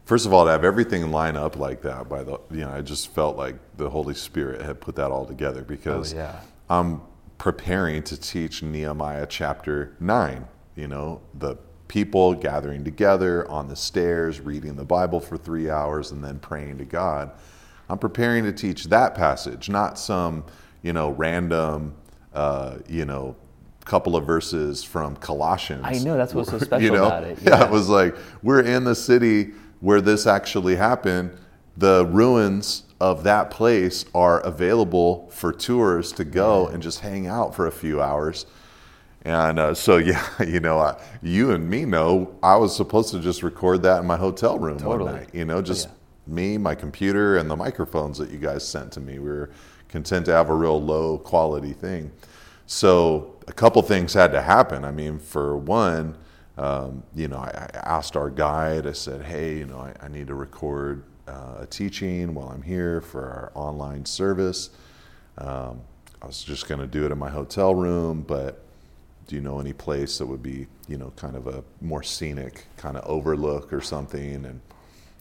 first 0.04 0.26
of 0.26 0.32
all 0.32 0.44
to 0.44 0.50
have 0.50 0.64
everything 0.64 1.10
line 1.12 1.36
up 1.36 1.56
like 1.56 1.82
that 1.82 2.08
by 2.08 2.22
the 2.24 2.38
you 2.50 2.60
know, 2.62 2.70
I 2.70 2.80
just 2.82 3.08
felt 3.14 3.36
like 3.36 3.56
the 3.76 3.88
Holy 3.88 4.14
Spirit 4.14 4.60
had 4.62 4.80
put 4.80 4.96
that 4.96 5.10
all 5.10 5.24
together 5.24 5.62
because 5.62 6.12
Oh, 6.12 6.16
yeah. 6.16 6.40
I'm 6.68 7.00
preparing 7.40 8.02
to 8.02 8.20
teach 8.20 8.62
Nehemiah 8.62 9.26
chapter 9.26 9.96
9, 9.98 10.46
you 10.76 10.86
know, 10.86 11.22
the 11.32 11.56
people 11.88 12.34
gathering 12.34 12.84
together 12.84 13.50
on 13.50 13.66
the 13.66 13.74
stairs, 13.74 14.40
reading 14.40 14.76
the 14.76 14.84
Bible 14.84 15.20
for 15.20 15.38
3 15.38 15.70
hours 15.70 16.12
and 16.12 16.22
then 16.22 16.38
praying 16.38 16.76
to 16.76 16.84
God. 16.84 17.32
I'm 17.88 17.96
preparing 17.96 18.44
to 18.44 18.52
teach 18.52 18.84
that 18.84 19.14
passage, 19.14 19.70
not 19.70 19.98
some, 19.98 20.44
you 20.82 20.92
know, 20.92 21.12
random 21.12 21.94
uh, 22.34 22.78
you 22.86 23.06
know, 23.06 23.34
couple 23.86 24.14
of 24.16 24.26
verses 24.26 24.84
from 24.84 25.16
Colossians. 25.16 25.82
I 25.84 25.94
know 26.04 26.18
that's 26.18 26.34
what's 26.34 26.50
so 26.50 26.58
special 26.60 26.82
you 26.82 26.92
know? 26.92 27.06
about 27.06 27.24
it. 27.24 27.38
Yeah. 27.42 27.64
it 27.64 27.70
was 27.70 27.88
like 27.88 28.14
we're 28.42 28.60
in 28.60 28.84
the 28.84 28.94
city 28.94 29.52
where 29.80 30.02
this 30.02 30.26
actually 30.26 30.76
happened. 30.76 31.36
The 31.78 32.06
ruins 32.06 32.84
of 33.00 33.24
that 33.24 33.50
place 33.50 34.04
are 34.14 34.40
available 34.40 35.28
for 35.30 35.52
tours 35.52 36.12
to 36.12 36.24
go 36.24 36.66
and 36.66 36.82
just 36.82 37.00
hang 37.00 37.26
out 37.26 37.54
for 37.54 37.66
a 37.66 37.72
few 37.72 38.02
hours. 38.02 38.44
And 39.22 39.58
uh, 39.58 39.74
so, 39.74 39.96
yeah, 39.96 40.24
you 40.42 40.60
know, 40.60 40.78
I, 40.78 41.00
you 41.22 41.50
and 41.52 41.68
me 41.68 41.84
know 41.84 42.36
I 42.42 42.56
was 42.56 42.76
supposed 42.76 43.10
to 43.12 43.20
just 43.20 43.42
record 43.42 43.82
that 43.82 44.00
in 44.00 44.06
my 44.06 44.16
hotel 44.16 44.58
room 44.58 44.78
Totally. 44.78 45.04
one 45.04 45.14
night. 45.20 45.30
You 45.32 45.44
know, 45.46 45.62
just 45.62 45.88
yeah. 45.88 46.34
me, 46.34 46.58
my 46.58 46.74
computer, 46.74 47.38
and 47.38 47.50
the 47.50 47.56
microphones 47.56 48.18
that 48.18 48.30
you 48.30 48.38
guys 48.38 48.66
sent 48.66 48.92
to 48.92 49.00
me. 49.00 49.18
We 49.18 49.28
were 49.28 49.50
content 49.88 50.26
to 50.26 50.32
have 50.32 50.50
a 50.50 50.54
real 50.54 50.80
low 50.80 51.18
quality 51.18 51.72
thing. 51.72 52.12
So, 52.66 53.36
a 53.48 53.52
couple 53.52 53.82
things 53.82 54.14
had 54.14 54.30
to 54.30 54.42
happen. 54.42 54.84
I 54.84 54.92
mean, 54.92 55.18
for 55.18 55.56
one, 55.56 56.16
um, 56.56 57.02
you 57.16 57.26
know, 57.26 57.38
I, 57.38 57.68
I 57.74 57.78
asked 57.78 58.14
our 58.14 58.30
guide, 58.30 58.86
I 58.86 58.92
said, 58.92 59.22
hey, 59.22 59.58
you 59.58 59.66
know, 59.66 59.78
I, 59.78 59.94
I 60.04 60.08
need 60.08 60.28
to 60.28 60.34
record 60.34 61.02
uh, 61.30 61.62
a 61.62 61.66
teaching 61.66 62.34
while 62.34 62.48
I'm 62.48 62.62
here 62.62 63.00
for 63.00 63.22
our 63.24 63.52
online 63.54 64.04
service. 64.04 64.70
Um, 65.38 65.80
I 66.20 66.26
was 66.26 66.42
just 66.42 66.68
going 66.68 66.80
to 66.80 66.86
do 66.86 67.06
it 67.06 67.12
in 67.12 67.18
my 67.18 67.30
hotel 67.30 67.74
room, 67.74 68.22
but 68.26 68.62
do 69.26 69.36
you 69.36 69.40
know 69.40 69.60
any 69.60 69.72
place 69.72 70.18
that 70.18 70.26
would 70.26 70.42
be, 70.42 70.66
you 70.88 70.98
know, 70.98 71.12
kind 71.16 71.36
of 71.36 71.46
a 71.46 71.62
more 71.80 72.02
scenic 72.02 72.66
kind 72.76 72.96
of 72.96 73.04
overlook 73.08 73.72
or 73.72 73.80
something? 73.80 74.44
And 74.44 74.60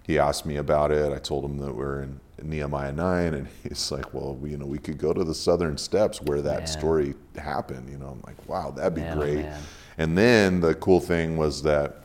he 0.06 0.18
asked 0.18 0.46
me 0.46 0.58
about 0.58 0.92
it. 0.92 1.14
I 1.14 1.20
told 1.20 1.46
him 1.46 1.58
that 1.60 1.74
we're 1.74 2.02
in 2.02 2.20
Nehemiah 2.42 2.92
9, 2.92 3.34
and 3.36 3.48
he's 3.64 3.92
like, 3.92 4.14
well, 4.14 4.36
we, 4.36 4.52
you 4.52 4.58
know, 4.58 4.66
we 4.66 4.80
could 4.80 4.98
go 4.98 5.14
to 5.14 5.24
the 5.24 5.36
southern 5.36 5.78
steps 5.78 6.22
where 6.22 6.42
that 6.42 6.60
Man. 6.62 6.68
story 6.68 7.14
happened. 7.38 7.90
You 7.90 7.98
know, 7.98 8.08
I'm 8.08 8.22
like, 8.26 8.50
wow, 8.50 8.72
that'd 8.72 8.96
be 8.96 9.02
Man, 9.02 9.18
great. 9.18 9.46
man. 9.46 9.62
And 10.00 10.18
then 10.18 10.60
the 10.62 10.74
cool 10.76 11.00
thing 11.00 11.38
was 11.38 11.62
that 11.64 12.04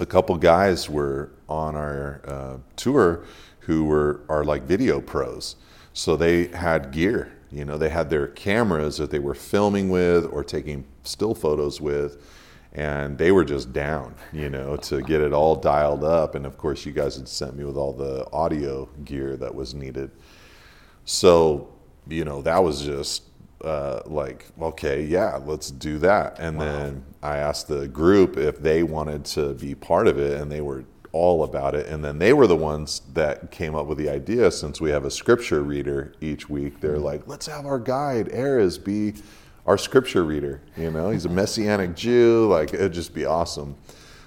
a 0.00 0.06
couple 0.06 0.36
guys 0.36 0.88
were 0.88 1.30
on 1.48 1.76
our 1.76 2.22
uh, 2.26 2.56
tour 2.76 3.24
who 3.60 3.84
were 3.84 4.22
are 4.28 4.44
like 4.44 4.62
video 4.62 5.00
pros. 5.00 5.56
So 5.92 6.16
they 6.16 6.46
had 6.48 6.90
gear, 6.90 7.32
you 7.50 7.64
know, 7.64 7.76
they 7.76 7.88
had 7.88 8.10
their 8.10 8.28
cameras 8.28 8.96
that 8.96 9.10
they 9.10 9.18
were 9.18 9.34
filming 9.34 9.90
with 9.90 10.24
or 10.32 10.42
taking 10.42 10.86
still 11.02 11.34
photos 11.34 11.80
with, 11.80 12.22
and 12.72 13.18
they 13.18 13.32
were 13.32 13.44
just 13.44 13.72
down, 13.72 14.14
you 14.32 14.48
know, 14.48 14.76
to 14.76 15.02
get 15.02 15.20
it 15.20 15.32
all 15.32 15.56
dialed 15.56 16.04
up. 16.04 16.34
And 16.34 16.46
of 16.46 16.56
course, 16.56 16.86
you 16.86 16.92
guys 16.92 17.16
had 17.16 17.28
sent 17.28 17.56
me 17.56 17.64
with 17.64 17.76
all 17.76 17.92
the 17.92 18.26
audio 18.32 18.88
gear 19.04 19.36
that 19.36 19.54
was 19.54 19.74
needed. 19.74 20.10
So, 21.04 21.68
you 22.08 22.24
know, 22.24 22.40
that 22.42 22.62
was 22.62 22.82
just 22.82 23.24
uh, 23.64 24.00
like, 24.06 24.46
okay, 24.60 25.02
yeah, 25.04 25.38
let's 25.44 25.70
do 25.70 25.98
that. 25.98 26.38
And 26.38 26.60
then 26.60 27.04
I 27.22 27.36
asked 27.36 27.68
the 27.68 27.86
group 27.88 28.36
if 28.36 28.58
they 28.58 28.82
wanted 28.82 29.24
to 29.26 29.54
be 29.54 29.74
part 29.74 30.08
of 30.08 30.18
it, 30.18 30.40
and 30.40 30.50
they 30.50 30.60
were 30.60 30.84
all 31.12 31.44
about 31.44 31.74
it. 31.74 31.86
And 31.86 32.04
then 32.04 32.18
they 32.18 32.32
were 32.32 32.46
the 32.46 32.56
ones 32.56 33.02
that 33.14 33.50
came 33.50 33.74
up 33.74 33.86
with 33.86 33.98
the 33.98 34.08
idea 34.08 34.50
since 34.50 34.80
we 34.80 34.90
have 34.90 35.04
a 35.04 35.10
scripture 35.10 35.62
reader 35.62 36.14
each 36.20 36.48
week. 36.48 36.80
They're 36.80 36.98
like, 36.98 37.26
let's 37.26 37.46
have 37.46 37.66
our 37.66 37.78
guide, 37.78 38.28
Erez, 38.28 38.82
be 38.82 39.14
our 39.66 39.76
scripture 39.76 40.24
reader. 40.24 40.62
You 40.76 40.90
know, 40.90 41.10
he's 41.10 41.24
a 41.24 41.28
Messianic 41.28 41.94
Jew. 41.96 42.46
Like, 42.48 42.72
it'd 42.72 42.92
just 42.92 43.12
be 43.12 43.24
awesome. 43.24 43.76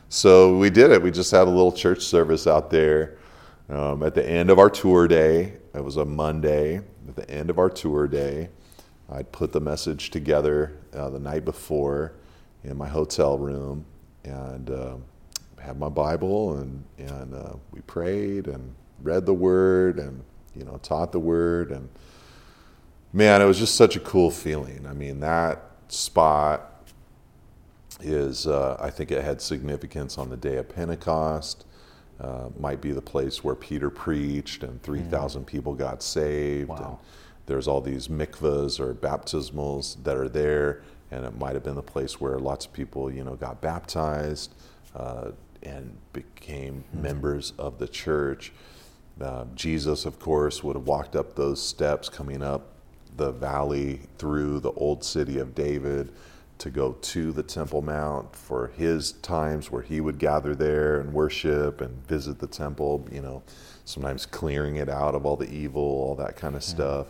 So 0.10 0.58
we 0.58 0.70
did 0.70 0.92
it. 0.92 1.02
We 1.02 1.10
just 1.10 1.32
had 1.32 1.48
a 1.48 1.50
little 1.50 1.72
church 1.72 2.04
service 2.04 2.46
out 2.46 2.70
there 2.70 3.18
um, 3.70 4.04
at 4.04 4.14
the 4.14 4.28
end 4.28 4.50
of 4.52 4.60
our 4.60 4.70
tour 4.70 5.08
day. 5.08 5.54
It 5.74 5.84
was 5.84 5.98
a 5.98 6.06
Monday. 6.06 6.82
At 7.08 7.16
the 7.16 7.30
end 7.30 7.50
of 7.50 7.60
our 7.60 7.70
tour 7.70 8.08
day, 8.08 8.50
I'd 9.10 9.32
put 9.32 9.52
the 9.52 9.60
message 9.60 10.10
together 10.10 10.78
uh, 10.94 11.10
the 11.10 11.20
night 11.20 11.46
before 11.46 12.14
in 12.64 12.78
my 12.78 12.88
hotel 12.88 13.38
room 13.38 13.86
and 14.24 14.70
uh, 14.70 14.96
had 15.62 15.78
my 15.78 15.90
Bible 15.90 16.58
and 16.58 16.84
and 16.98 17.34
uh, 17.34 17.54
we 17.72 17.82
prayed 17.82 18.48
and 18.48 18.74
read 19.02 19.26
the 19.26 19.34
Word 19.34 20.00
and 20.00 20.24
you 20.56 20.64
know 20.64 20.78
taught 20.78 21.12
the 21.12 21.20
Word 21.20 21.72
and 21.72 21.90
man, 23.12 23.42
it 23.42 23.46
was 23.46 23.60
just 23.60 23.76
such 23.76 23.96
a 23.96 24.00
cool 24.00 24.32
feeling. 24.32 24.86
I 24.88 24.94
mean 24.94 25.20
that 25.20 25.64
spot 25.90 26.90
is 28.02 28.48
uh, 28.48 28.78
I 28.80 28.90
think 28.90 29.12
it 29.12 29.24
had 29.24 29.42
significance 29.42 30.18
on 30.18 30.30
the 30.30 30.38
day 30.38 30.58
of 30.58 30.70
Pentecost. 30.70 31.66
Uh, 32.20 32.48
might 32.58 32.80
be 32.80 32.92
the 32.92 33.02
place 33.02 33.44
where 33.44 33.56
Peter 33.56 33.90
preached 33.90 34.64
and 34.64 34.82
3,000 34.84 35.46
people 35.46 35.74
got 35.74 36.02
saved. 36.02 36.70
Wow. 36.70 36.76
And 36.78 36.98
there's 37.46 37.68
all 37.68 37.82
these 37.82 38.08
mikvahs 38.08 38.80
or 38.80 38.94
baptismals 38.94 40.02
that 40.04 40.16
are 40.16 40.30
there, 40.30 40.84
and 41.12 41.26
it 41.26 41.38
might 41.38 41.54
have 41.54 41.64
been 41.64 41.76
the 41.76 41.82
place 41.82 42.20
where 42.20 42.40
lots 42.40 42.66
of 42.66 42.74
people, 42.74 43.12
you 43.12 43.24
know, 43.24 43.36
got 43.36 43.62
baptized 43.62 44.54
uh, 44.96 45.32
and 45.62 45.96
became 46.14 46.84
members 46.94 47.54
of 47.58 47.80
the 47.80 47.88
church. 47.88 48.52
Uh, 49.22 49.46
Jesus, 49.56 50.06
of 50.06 50.20
course, 50.20 50.64
would 50.64 50.76
have 50.76 50.88
walked 50.88 51.16
up 51.16 51.36
those 51.36 51.66
steps 51.66 52.10
coming 52.10 52.42
up 52.42 52.70
the 53.16 53.32
valley 53.32 54.02
through 54.18 54.60
the 54.60 54.72
old 54.72 55.04
city 55.04 55.38
of 55.38 55.54
David 55.54 56.12
to 56.58 56.70
go 56.70 56.94
to 56.94 57.32
the 57.32 57.44
Temple 57.44 57.82
Mount 57.82 58.36
for 58.36 58.68
his 58.78 59.14
times 59.14 59.70
where 59.70 59.82
he 59.82 60.00
would 60.00 60.18
gather 60.18 60.56
there 60.56 61.00
and 61.00 61.14
worship 61.14 61.82
and 61.82 62.08
visit 62.08 62.40
the 62.40 62.48
temple, 62.48 63.06
you 63.12 63.22
know, 63.22 63.44
sometimes 63.86 64.26
clearing 64.26 64.78
it 64.78 64.88
out 64.88 65.14
of 65.14 65.26
all 65.26 65.36
the 65.36 65.50
evil, 65.52 65.82
all 65.82 66.16
that 66.16 66.36
kind 66.36 66.56
of 66.56 66.64
stuff. 66.64 67.08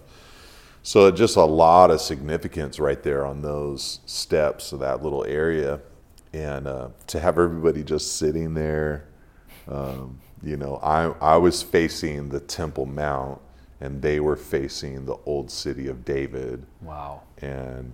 So 0.84 1.10
just 1.12 1.38
a 1.38 1.46
lot 1.46 1.92
of 1.92 2.02
significance 2.02 2.78
right 2.80 3.02
there 3.02 3.26
on 3.26 3.42
those 3.42 4.02
steps 4.06 4.74
of 4.74 4.80
that 4.82 5.02
little 5.02 5.24
area. 5.26 5.80
And 6.34 6.68
uh, 6.68 6.90
to 7.08 7.20
have 7.20 7.40
everybody 7.40 7.84
just 7.84 8.18
sitting 8.18 8.54
there, 8.54 9.06
um, 9.70 10.20
you 10.44 10.58
know, 10.58 10.78
I, 10.84 11.06
I 11.22 11.38
was 11.38 11.64
facing 11.64 12.28
the 12.30 12.42
Temple 12.42 12.86
Mount 12.86 13.40
and 13.80 14.02
they 14.02 14.20
were 14.20 14.36
facing 14.36 15.06
the 15.06 15.16
old 15.26 15.50
city 15.50 15.88
of 15.88 16.04
David 16.04 16.66
Wow. 16.82 17.22
and 17.42 17.94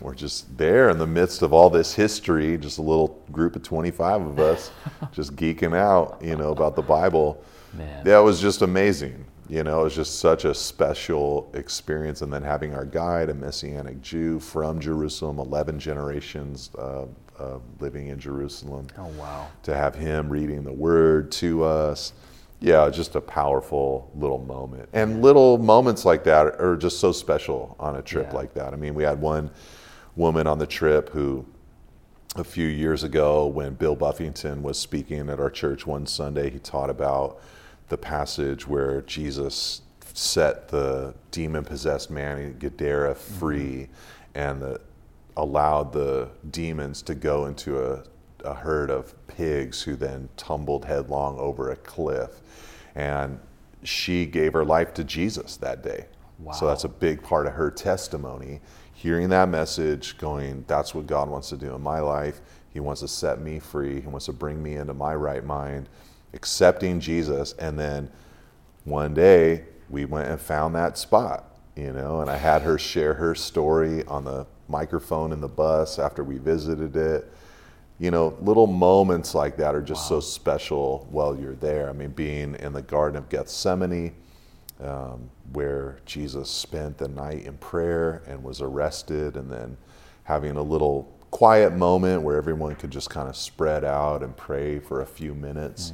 we're 0.00 0.14
just 0.14 0.56
there 0.58 0.88
in 0.90 0.98
the 0.98 1.06
midst 1.06 1.42
of 1.42 1.52
all 1.52 1.70
this 1.70 1.94
history, 1.94 2.56
just 2.58 2.78
a 2.78 2.82
little 2.82 3.22
group 3.30 3.54
of 3.54 3.62
25 3.62 4.22
of 4.22 4.38
us 4.38 4.70
just 5.12 5.36
geeking 5.36 5.76
out, 5.76 6.18
you 6.22 6.36
know, 6.36 6.50
about 6.52 6.74
the 6.74 6.82
Bible. 6.82 7.42
Man. 7.74 8.02
That 8.04 8.18
was 8.18 8.40
just 8.40 8.62
amazing. 8.62 9.24
You 9.48 9.64
know, 9.64 9.80
it 9.80 9.84
was 9.84 9.94
just 9.94 10.18
such 10.20 10.44
a 10.44 10.54
special 10.54 11.50
experience. 11.54 12.20
And 12.22 12.30
then 12.32 12.42
having 12.42 12.74
our 12.74 12.84
guide, 12.84 13.30
a 13.30 13.34
Messianic 13.34 14.02
Jew 14.02 14.38
from 14.40 14.78
Jerusalem, 14.78 15.38
11 15.38 15.78
generations 15.78 16.70
uh, 16.78 17.06
uh, 17.38 17.58
living 17.80 18.08
in 18.08 18.18
Jerusalem, 18.18 18.88
Oh 18.98 19.06
wow. 19.18 19.48
to 19.62 19.74
have 19.74 19.94
him 19.94 20.28
reading 20.28 20.64
the 20.64 20.72
word 20.72 21.30
to 21.32 21.64
us. 21.64 22.12
Yeah, 22.60 22.90
just 22.90 23.14
a 23.14 23.20
powerful 23.20 24.10
little 24.16 24.40
moment. 24.40 24.88
And 24.92 25.22
little 25.22 25.56
moments 25.58 26.04
like 26.04 26.24
that 26.24 26.60
are 26.60 26.76
just 26.76 26.98
so 26.98 27.12
special 27.12 27.76
on 27.78 27.96
a 27.96 28.02
trip 28.02 28.28
Yeah. 28.30 28.36
like 28.36 28.52
that. 28.54 28.72
I 28.72 28.76
mean, 28.76 28.94
we 28.94 29.04
had 29.04 29.20
one 29.20 29.50
woman 30.16 30.46
on 30.48 30.58
the 30.58 30.66
trip 30.66 31.10
who, 31.10 31.46
a 32.34 32.42
few 32.44 32.66
years 32.66 33.04
ago, 33.04 33.46
when 33.46 33.74
Bill 33.74 33.94
Buffington 33.94 34.62
was 34.62 34.76
speaking 34.78 35.30
at 35.30 35.38
our 35.40 35.48
church 35.50 35.86
one 35.86 36.04
Sunday, 36.04 36.50
he 36.50 36.58
taught 36.58 36.90
about 36.90 37.38
the 37.88 37.98
passage 37.98 38.66
where 38.66 39.02
Jesus 39.02 39.82
set 40.14 40.68
the 40.68 41.14
demon 41.30 41.64
possessed 41.64 42.10
man 42.10 42.38
in 42.38 42.58
Gadara 42.58 43.14
mm-hmm. 43.14 43.38
free 43.38 43.88
and 44.34 44.60
the, 44.60 44.80
allowed 45.36 45.92
the 45.92 46.28
demons 46.50 47.02
to 47.02 47.14
go 47.14 47.46
into 47.46 47.82
a, 47.82 48.02
a 48.44 48.54
herd 48.54 48.90
of 48.90 49.14
pigs 49.26 49.82
who 49.82 49.96
then 49.96 50.28
tumbled 50.36 50.84
headlong 50.84 51.38
over 51.38 51.70
a 51.70 51.76
cliff. 51.76 52.40
And 52.94 53.38
she 53.84 54.26
gave 54.26 54.52
her 54.54 54.64
life 54.64 54.92
to 54.94 55.04
Jesus 55.04 55.56
that 55.58 55.82
day. 55.82 56.06
So 56.56 56.66
that's 56.66 56.84
a 56.84 56.88
big 56.88 57.22
part 57.22 57.46
of 57.46 57.54
her 57.54 57.70
testimony. 57.70 58.60
Hearing 58.94 59.28
that 59.30 59.48
message, 59.48 60.18
going, 60.18 60.64
that's 60.68 60.94
what 60.94 61.06
God 61.06 61.28
wants 61.28 61.48
to 61.48 61.56
do 61.56 61.74
in 61.74 61.80
my 61.80 61.98
life. 61.98 62.40
He 62.72 62.80
wants 62.80 63.00
to 63.00 63.08
set 63.08 63.40
me 63.40 63.58
free. 63.58 64.00
He 64.00 64.06
wants 64.06 64.26
to 64.26 64.32
bring 64.32 64.62
me 64.62 64.76
into 64.76 64.94
my 64.94 65.14
right 65.14 65.44
mind, 65.44 65.88
accepting 66.38 67.00
Jesus. 67.00 67.52
And 67.54 67.76
then 67.76 68.08
one 68.84 69.12
day 69.12 69.64
we 69.90 70.04
went 70.04 70.28
and 70.28 70.40
found 70.40 70.72
that 70.76 70.96
spot, 70.96 71.58
you 71.74 71.92
know, 71.92 72.20
and 72.20 72.30
I 72.30 72.36
had 72.36 72.62
her 72.62 72.78
share 72.78 73.14
her 73.14 73.34
story 73.34 74.04
on 74.04 74.24
the 74.24 74.46
microphone 74.68 75.32
in 75.32 75.40
the 75.40 75.48
bus 75.48 75.98
after 75.98 76.22
we 76.22 76.38
visited 76.38 76.94
it. 76.94 77.32
You 77.98 78.12
know, 78.12 78.36
little 78.40 78.68
moments 78.68 79.34
like 79.34 79.56
that 79.56 79.74
are 79.74 79.82
just 79.82 80.06
so 80.08 80.20
special 80.20 81.08
while 81.10 81.36
you're 81.36 81.56
there. 81.56 81.90
I 81.90 81.92
mean, 81.92 82.10
being 82.10 82.54
in 82.54 82.72
the 82.72 82.82
Garden 82.82 83.18
of 83.18 83.28
Gethsemane, 83.28 84.14
um, 84.80 85.28
where 85.52 85.98
Jesus 86.06 86.48
spent 86.48 86.98
the 86.98 87.08
night 87.08 87.46
in 87.46 87.56
prayer 87.58 88.22
and 88.28 88.44
was 88.44 88.60
arrested, 88.60 89.34
and 89.34 89.50
then 89.50 89.76
having 90.22 90.56
a 90.56 90.62
little 90.62 91.12
quiet 91.32 91.74
moment 91.74 92.22
where 92.22 92.36
everyone 92.36 92.76
could 92.76 92.92
just 92.92 93.10
kind 93.10 93.28
of 93.28 93.34
spread 93.34 93.84
out 93.84 94.22
and 94.22 94.36
pray 94.36 94.78
for 94.78 95.00
a 95.00 95.06
few 95.06 95.34
minutes. 95.34 95.92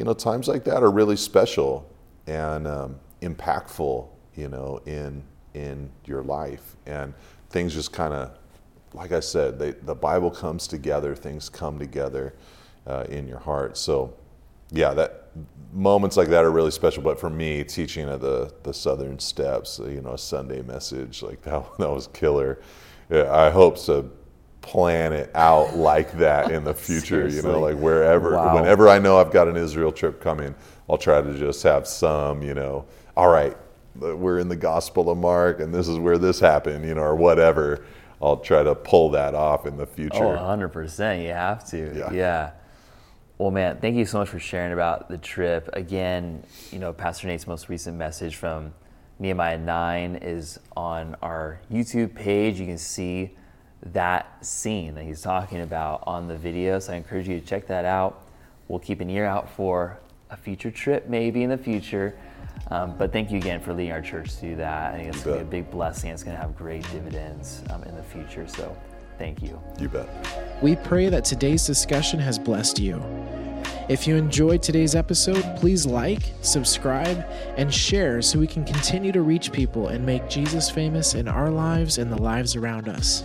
You 0.00 0.06
know, 0.06 0.14
times 0.14 0.48
like 0.48 0.64
that 0.64 0.82
are 0.82 0.90
really 0.90 1.16
special 1.16 1.86
and 2.26 2.66
um, 2.66 2.98
impactful. 3.20 4.08
You 4.34 4.48
know, 4.48 4.80
in 4.86 5.22
in 5.52 5.90
your 6.06 6.22
life, 6.22 6.74
and 6.86 7.12
things 7.50 7.74
just 7.74 7.92
kind 7.92 8.14
of 8.14 8.30
like 8.94 9.12
I 9.12 9.20
said, 9.20 9.58
they, 9.58 9.72
the 9.72 9.94
Bible 9.94 10.30
comes 10.30 10.66
together, 10.66 11.14
things 11.14 11.50
come 11.50 11.78
together 11.78 12.32
uh, 12.86 13.04
in 13.10 13.28
your 13.28 13.40
heart. 13.40 13.76
So, 13.76 14.14
yeah, 14.70 14.94
that 14.94 15.26
moments 15.70 16.16
like 16.16 16.28
that 16.28 16.44
are 16.44 16.50
really 16.50 16.70
special. 16.70 17.02
But 17.02 17.20
for 17.20 17.28
me, 17.28 17.62
teaching 17.62 18.08
at 18.08 18.22
the 18.22 18.54
the 18.62 18.72
Southern 18.72 19.18
Steps, 19.18 19.80
you 19.84 20.00
know, 20.00 20.14
a 20.14 20.18
Sunday 20.18 20.62
message 20.62 21.22
like 21.22 21.42
that, 21.42 21.62
that 21.76 21.90
was 21.90 22.06
killer. 22.06 22.58
Yeah, 23.10 23.30
I 23.30 23.50
hope 23.50 23.76
to 23.84 24.10
plan 24.60 25.12
it 25.12 25.30
out 25.34 25.76
like 25.76 26.12
that 26.18 26.50
in 26.50 26.64
the 26.64 26.74
future. 26.86 27.28
you 27.28 27.42
know, 27.42 27.60
like 27.60 27.76
wherever, 27.76 28.34
wow. 28.34 28.54
whenever 28.54 28.88
I 28.88 28.98
know 28.98 29.18
I've 29.18 29.32
got 29.32 29.48
an 29.48 29.56
Israel 29.56 29.92
trip 29.92 30.20
coming, 30.20 30.54
I'll 30.88 30.98
try 30.98 31.20
to 31.20 31.38
just 31.38 31.62
have 31.62 31.86
some. 31.86 32.42
You 32.42 32.54
know, 32.54 32.86
all 33.16 33.28
right, 33.28 33.56
uh, 34.02 34.16
we're 34.16 34.38
in 34.38 34.48
the 34.48 34.56
Gospel 34.56 35.10
of 35.10 35.18
Mark, 35.18 35.60
and 35.60 35.72
this 35.72 35.88
is 35.88 35.98
where 35.98 36.18
this 36.18 36.40
happened. 36.40 36.84
You 36.84 36.94
know, 36.94 37.02
or 37.02 37.16
whatever. 37.16 37.84
I'll 38.22 38.36
try 38.36 38.62
to 38.62 38.74
pull 38.74 39.10
that 39.12 39.34
off 39.34 39.64
in 39.64 39.78
the 39.78 39.84
oh, 39.84 39.86
future. 39.86 40.24
Oh, 40.24 40.36
100%. 40.36 41.22
You 41.22 41.30
have 41.30 41.66
to. 41.70 41.94
Yeah. 41.96 42.12
yeah. 42.12 42.50
Well, 43.38 43.50
man, 43.50 43.78
thank 43.80 43.96
you 43.96 44.04
so 44.04 44.18
much 44.18 44.28
for 44.28 44.38
sharing 44.38 44.74
about 44.74 45.08
the 45.08 45.16
trip. 45.16 45.70
Again, 45.72 46.44
you 46.70 46.78
know, 46.78 46.92
Pastor 46.92 47.26
Nate's 47.26 47.46
most 47.46 47.70
recent 47.70 47.96
message 47.96 48.36
from 48.36 48.74
Nehemiah 49.18 49.56
9 49.56 50.16
is 50.16 50.60
on 50.76 51.16
our 51.22 51.62
YouTube 51.72 52.14
page. 52.14 52.60
You 52.60 52.66
can 52.66 52.76
see 52.76 53.34
that 53.82 54.44
scene 54.44 54.94
that 54.94 55.04
he's 55.04 55.22
talking 55.22 55.62
about 55.62 56.04
on 56.06 56.28
the 56.28 56.36
video. 56.36 56.78
So 56.78 56.92
I 56.92 56.96
encourage 56.96 57.28
you 57.28 57.40
to 57.40 57.46
check 57.46 57.66
that 57.68 57.84
out. 57.84 58.22
We'll 58.68 58.78
keep 58.78 59.00
an 59.00 59.10
ear 59.10 59.24
out 59.24 59.50
for 59.50 59.98
a 60.30 60.36
future 60.36 60.70
trip, 60.70 61.08
maybe 61.08 61.42
in 61.42 61.50
the 61.50 61.58
future. 61.58 62.16
Um, 62.70 62.94
but 62.96 63.12
thank 63.12 63.30
you 63.30 63.38
again 63.38 63.60
for 63.60 63.72
leading 63.72 63.92
our 63.92 64.02
church 64.02 64.36
to 64.36 64.40
do 64.42 64.56
that. 64.56 64.94
I 64.94 64.98
think 64.98 65.14
it's 65.14 65.24
going 65.24 65.38
to 65.38 65.44
be 65.44 65.58
a 65.58 65.62
big 65.62 65.70
blessing. 65.70 66.10
It's 66.10 66.22
going 66.22 66.36
to 66.36 66.40
have 66.40 66.56
great 66.56 66.88
dividends 66.92 67.62
um, 67.70 67.82
in 67.84 67.96
the 67.96 68.02
future. 68.02 68.46
So 68.46 68.76
thank 69.18 69.42
you. 69.42 69.60
You 69.80 69.88
bet. 69.88 70.08
We 70.62 70.76
pray 70.76 71.08
that 71.08 71.24
today's 71.24 71.66
discussion 71.66 72.20
has 72.20 72.38
blessed 72.38 72.78
you. 72.78 73.02
If 73.88 74.06
you 74.06 74.14
enjoyed 74.14 74.62
today's 74.62 74.94
episode, 74.94 75.42
please 75.56 75.84
like, 75.84 76.32
subscribe, 76.42 77.24
and 77.56 77.74
share 77.74 78.22
so 78.22 78.38
we 78.38 78.46
can 78.46 78.64
continue 78.64 79.10
to 79.10 79.22
reach 79.22 79.50
people 79.50 79.88
and 79.88 80.06
make 80.06 80.28
Jesus 80.28 80.70
famous 80.70 81.14
in 81.14 81.26
our 81.26 81.50
lives 81.50 81.98
and 81.98 82.12
the 82.12 82.22
lives 82.22 82.54
around 82.54 82.88
us. 82.88 83.24